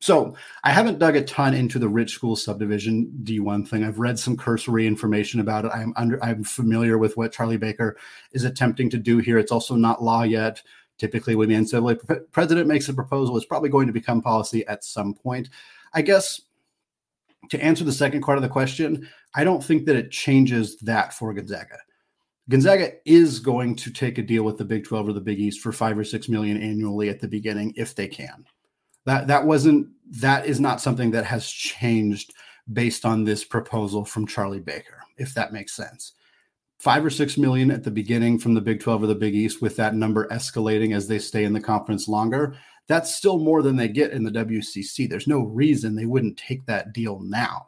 so 0.03 0.35
I 0.65 0.73
haven't 0.73 0.99
dug 0.99 1.15
a 1.15 1.23
ton 1.23 1.55
into 1.55 1.79
the 1.79 1.89
rich 1.89 2.15
school 2.15 2.35
subdivision 2.35 3.13
D1 3.23 3.69
thing. 3.69 3.85
I've 3.85 4.01
read 4.01 4.19
some 4.19 4.37
cursory 4.37 4.85
information 4.85 5.39
about 5.39 5.65
it. 5.65 5.71
I'm 5.73 5.93
under 5.95 6.23
I'm 6.25 6.43
familiar 6.43 6.99
with 6.99 7.17
what 7.17 7.31
Charlie 7.31 7.57
Baker 7.57 7.97
is 8.33 8.43
attempting 8.43 8.91
to 8.91 8.99
do 8.99 9.19
here. 9.19 9.39
It's 9.39 9.53
also 9.53 9.77
not 9.77 10.03
law 10.03 10.25
yet. 10.25 10.61
Typically, 10.99 11.37
when 11.37 11.49
the 11.49 11.55
NCAA 11.55 12.33
president 12.33 12.67
makes 12.67 12.89
a 12.89 12.95
proposal, 12.95 13.37
it's 13.37 13.47
probably 13.47 13.69
going 13.69 13.87
to 13.87 13.93
become 13.93 14.21
policy 14.21 14.67
at 14.67 14.83
some 14.83 15.15
point. 15.15 15.51
I 15.95 16.03
guess 16.03 16.41
to 17.51 17.63
answer 17.63 17.85
the 17.85 17.93
second 17.93 18.23
part 18.23 18.39
of 18.39 18.43
the 18.43 18.49
question, 18.49 19.09
I 19.37 19.45
don't 19.45 19.63
think 19.63 19.87
that 19.87 19.95
it 19.95 20.11
changes 20.11 20.79
that 20.79 21.15
for 21.15 21.33
Gonzaga. 21.33 21.79
Gonzaga 22.49 22.95
is 23.05 23.39
going 23.39 23.77
to 23.77 23.93
take 23.93 24.19
a 24.19 24.23
deal 24.23 24.43
with 24.43 24.59
the 24.59 24.65
Big 24.65 24.85
12 24.85 25.11
or 25.11 25.13
the 25.13 25.21
Big 25.21 25.39
East 25.39 25.61
for 25.61 25.71
five 25.71 25.97
or 25.97 26.03
six 26.03 26.29
million 26.29 26.61
annually 26.61 27.09
at 27.09 27.21
the 27.21 27.29
beginning 27.29 27.73
if 27.77 27.95
they 27.95 28.09
can 28.09 28.45
that 29.07 29.27
that 29.27 29.47
wasn't 29.47 29.89
that 30.21 30.47
is 30.47 30.61
not 30.61 30.81
something 30.81 31.11
that 31.13 31.25
has 31.25 31.49
changed 31.49 32.35
based 32.73 33.05
on 33.05 33.25
this 33.25 33.45
proposal 33.45 34.05
from 34.05 34.27
Charlie 34.27 34.61
Baker, 34.61 35.03
if 35.17 35.35
that 35.35 35.53
makes 35.53 35.73
sense. 35.73 36.13
Five 36.79 37.05
or 37.05 37.11
six 37.11 37.39
million 37.39 37.71
at 37.71 37.85
the 37.85 37.91
beginning 37.91 38.39
from 38.39 38.55
the 38.55 38.61
Big 38.61 38.81
12 38.81 39.05
or 39.05 39.07
the 39.07 39.15
Big 39.15 39.35
East, 39.35 39.63
with 39.63 39.77
that 39.77 39.95
number 39.95 40.29
escalating 40.29 40.95
as 40.95 41.07
they 41.07 41.19
stay 41.19 41.45
in 41.45 41.53
the 41.53 41.61
conference 41.61 42.09
longer. 42.09 42.55
That's 42.89 43.15
still 43.15 43.39
more 43.39 43.63
than 43.63 43.77
they 43.77 43.89
get 43.89 44.11
in 44.11 44.25
the 44.25 44.31
WCC. 44.31 45.09
There's 45.09 45.29
no 45.29 45.43
reason 45.43 45.95
they 45.95 46.07
wouldn't 46.07 46.37
take 46.37 46.67
that 46.67 46.93
deal 46.93 47.21
now. 47.21 47.67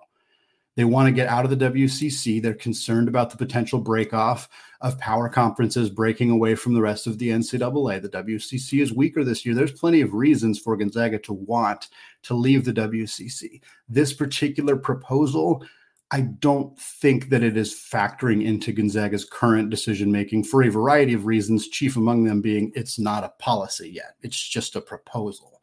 They 0.76 0.84
want 0.84 1.06
to 1.06 1.12
get 1.12 1.28
out 1.28 1.44
of 1.44 1.50
the 1.56 1.70
WCC. 1.70 2.42
They're 2.42 2.54
concerned 2.54 3.08
about 3.08 3.30
the 3.30 3.36
potential 3.36 3.78
break 3.78 4.12
off 4.12 4.48
of 4.80 4.98
power 4.98 5.28
conferences 5.28 5.88
breaking 5.88 6.30
away 6.30 6.56
from 6.56 6.74
the 6.74 6.82
rest 6.82 7.06
of 7.06 7.18
the 7.18 7.28
NCAA. 7.28 8.02
The 8.02 8.08
WCC 8.08 8.82
is 8.82 8.92
weaker 8.92 9.22
this 9.22 9.46
year. 9.46 9.54
There's 9.54 9.72
plenty 9.72 10.00
of 10.00 10.14
reasons 10.14 10.58
for 10.58 10.76
Gonzaga 10.76 11.18
to 11.20 11.32
want 11.32 11.88
to 12.24 12.34
leave 12.34 12.64
the 12.64 12.72
WCC. 12.72 13.60
This 13.88 14.12
particular 14.12 14.76
proposal, 14.76 15.64
I 16.10 16.22
don't 16.22 16.76
think 16.78 17.28
that 17.30 17.44
it 17.44 17.56
is 17.56 17.72
factoring 17.72 18.44
into 18.44 18.72
Gonzaga's 18.72 19.24
current 19.24 19.70
decision 19.70 20.10
making 20.10 20.44
for 20.44 20.64
a 20.64 20.70
variety 20.70 21.14
of 21.14 21.26
reasons, 21.26 21.68
chief 21.68 21.96
among 21.96 22.24
them 22.24 22.40
being 22.40 22.72
it's 22.74 22.98
not 22.98 23.24
a 23.24 23.32
policy 23.38 23.90
yet. 23.90 24.16
It's 24.22 24.40
just 24.40 24.74
a 24.74 24.80
proposal. 24.80 25.60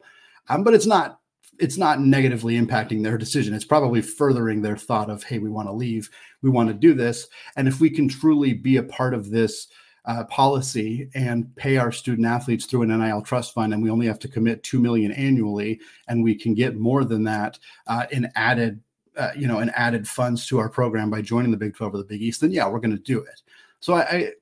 Um, 0.48 0.64
but 0.64 0.74
it's 0.74 0.86
not 0.86 1.20
it's 1.58 1.76
not 1.76 2.00
negatively 2.00 2.58
impacting 2.58 3.02
their 3.02 3.18
decision. 3.18 3.54
It's 3.54 3.64
probably 3.64 4.02
furthering 4.02 4.62
their 4.62 4.76
thought 4.76 5.10
of, 5.10 5.22
hey, 5.22 5.38
we 5.38 5.50
want 5.50 5.68
to 5.68 5.72
leave, 5.72 6.10
we 6.42 6.50
want 6.50 6.68
to 6.68 6.74
do 6.74 6.94
this. 6.94 7.28
And 7.56 7.68
if 7.68 7.80
we 7.80 7.90
can 7.90 8.08
truly 8.08 8.52
be 8.52 8.76
a 8.76 8.82
part 8.82 9.14
of 9.14 9.30
this 9.30 9.68
uh, 10.04 10.24
policy 10.24 11.08
and 11.14 11.54
pay 11.54 11.76
our 11.76 11.92
student 11.92 12.26
athletes 12.26 12.66
through 12.66 12.82
an 12.82 12.88
NIL 12.88 13.22
trust 13.22 13.54
fund, 13.54 13.72
and 13.72 13.82
we 13.82 13.90
only 13.90 14.06
have 14.06 14.18
to 14.20 14.28
commit 14.28 14.62
two 14.62 14.80
million 14.80 15.12
annually, 15.12 15.80
and 16.08 16.24
we 16.24 16.34
can 16.34 16.54
get 16.54 16.76
more 16.76 17.04
than 17.04 17.22
that 17.24 17.58
uh, 17.86 18.06
in 18.10 18.28
added, 18.34 18.80
uh, 19.16 19.30
you 19.36 19.46
know, 19.46 19.60
in 19.60 19.70
added 19.70 20.08
funds 20.08 20.46
to 20.48 20.58
our 20.58 20.68
program 20.68 21.10
by 21.10 21.22
joining 21.22 21.50
the 21.50 21.56
Big 21.56 21.76
12 21.76 21.94
or 21.94 21.98
the 21.98 22.04
Big 22.04 22.22
East, 22.22 22.40
then 22.40 22.50
yeah, 22.50 22.68
we're 22.68 22.80
going 22.80 22.96
to 22.96 23.02
do 23.02 23.20
it. 23.20 23.42
So 23.78 23.94
I, 23.94 24.00
I 24.00 24.32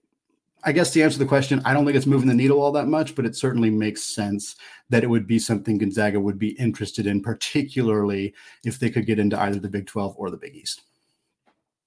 I 0.62 0.72
guess 0.72 0.92
to 0.92 1.02
answer 1.02 1.18
the 1.18 1.26
question, 1.26 1.62
I 1.64 1.72
don't 1.72 1.84
think 1.84 1.96
it's 1.96 2.06
moving 2.06 2.28
the 2.28 2.34
needle 2.34 2.60
all 2.60 2.72
that 2.72 2.86
much, 2.86 3.14
but 3.14 3.24
it 3.24 3.34
certainly 3.36 3.70
makes 3.70 4.02
sense 4.02 4.56
that 4.90 5.02
it 5.02 5.08
would 5.08 5.26
be 5.26 5.38
something 5.38 5.78
Gonzaga 5.78 6.20
would 6.20 6.38
be 6.38 6.50
interested 6.50 7.06
in, 7.06 7.22
particularly 7.22 8.34
if 8.64 8.78
they 8.78 8.90
could 8.90 9.06
get 9.06 9.18
into 9.18 9.40
either 9.40 9.58
the 9.58 9.68
Big 9.68 9.86
12 9.86 10.14
or 10.18 10.30
the 10.30 10.36
Big 10.36 10.54
East. 10.54 10.82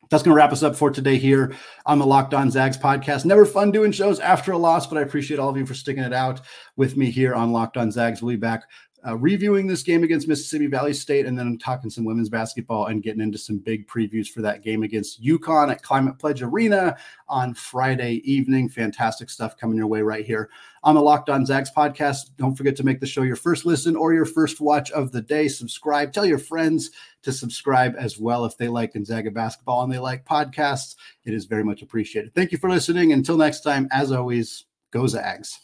that's 0.09 0.23
going 0.23 0.33
to 0.33 0.38
wrap 0.38 0.51
us 0.51 0.63
up 0.63 0.75
for 0.75 0.91
today 0.91 1.17
here 1.17 1.55
on 1.86 1.99
the 1.99 2.05
Locked 2.05 2.33
On 2.33 2.49
Zags 2.51 2.77
podcast. 2.77 3.25
Never 3.25 3.45
fun 3.45 3.71
doing 3.71 3.91
shows 3.91 4.19
after 4.19 4.51
a 4.51 4.57
loss, 4.57 4.86
but 4.88 4.97
I 4.97 5.01
appreciate 5.01 5.39
all 5.39 5.49
of 5.49 5.57
you 5.57 5.65
for 5.65 5.73
sticking 5.73 6.03
it 6.03 6.13
out 6.13 6.41
with 6.75 6.97
me 6.97 7.09
here 7.09 7.33
on 7.33 7.51
Locked 7.51 7.77
On 7.77 7.91
Zags. 7.91 8.21
We'll 8.21 8.36
be 8.36 8.39
back 8.39 8.63
uh, 9.06 9.18
reviewing 9.18 9.68
this 9.68 9.84
game 9.84 10.04
against 10.04 10.28
Mississippi 10.28 10.68
Valley 10.68 10.94
State, 10.94 11.26
and 11.26 11.38
then 11.38 11.48
I'm 11.48 11.58
talking 11.58 11.89
some 11.89 12.06
women's 12.06 12.30
basketball 12.30 12.86
and 12.86 13.04
getting 13.04 13.22
into 13.22 13.38
some 13.38 13.58
big 13.58 13.88
previews 13.88 14.28
for 14.28 14.42
that 14.42 14.63
game 14.63 14.84
against 14.84 15.22
UConn 15.22 15.72
at 15.72 15.84
Climate 15.84 16.18
Pledge 16.18 16.42
Arena 16.42 16.96
on 17.28 17.54
Friday 17.54 18.22
evening. 18.24 18.70
Fantastic 18.70 19.30
stuff 19.30 19.58
coming 19.58 19.78
your 19.78 19.88
way 19.88 20.02
right 20.02 20.26
here 20.26 20.50
on 20.84 20.96
the 20.96 21.02
Locked 21.02 21.30
On 21.30 21.46
Zags 21.46 21.72
podcast. 21.76 22.32
Don't 22.38 22.56
forget 22.56 22.76
to 22.78 22.84
make 22.84 23.00
the 23.00 23.06
show 23.06 23.24
your 23.24 23.36
first 23.36 23.66
listen 23.66 23.96
or 23.96 24.13
your 24.13 24.26
first 24.26 24.62
watch 24.62 24.92
of 24.92 25.12
the 25.12 25.22
day. 25.22 25.48
Subscribe. 25.48 26.13
Tell 26.13 26.26
your 26.26 26.38
friends 26.38 26.92
to 27.24 27.32
subscribe 27.32 27.96
as 27.98 28.18
well 28.18 28.46
if 28.46 28.58
they 28.58 28.68
like 28.68 28.94
Gonzaga 28.94 29.32
basketball 29.32 29.84
and 29.84 29.92
they 29.92 30.00
like 30.00 30.26
podcasts. 30.26 30.96
It 31.26 31.34
is 31.34 31.46
very 31.46 31.63
much 31.63 31.82
appreciated. 31.82 32.34
Thank 32.36 32.52
you 32.52 32.58
for 32.58 32.70
listening. 32.70 33.12
Until 33.12 33.38
next 33.38 33.62
time, 33.62 33.88
as 33.92 34.12
always, 34.12 34.66
go 34.92 35.08
Zags. 35.08 35.60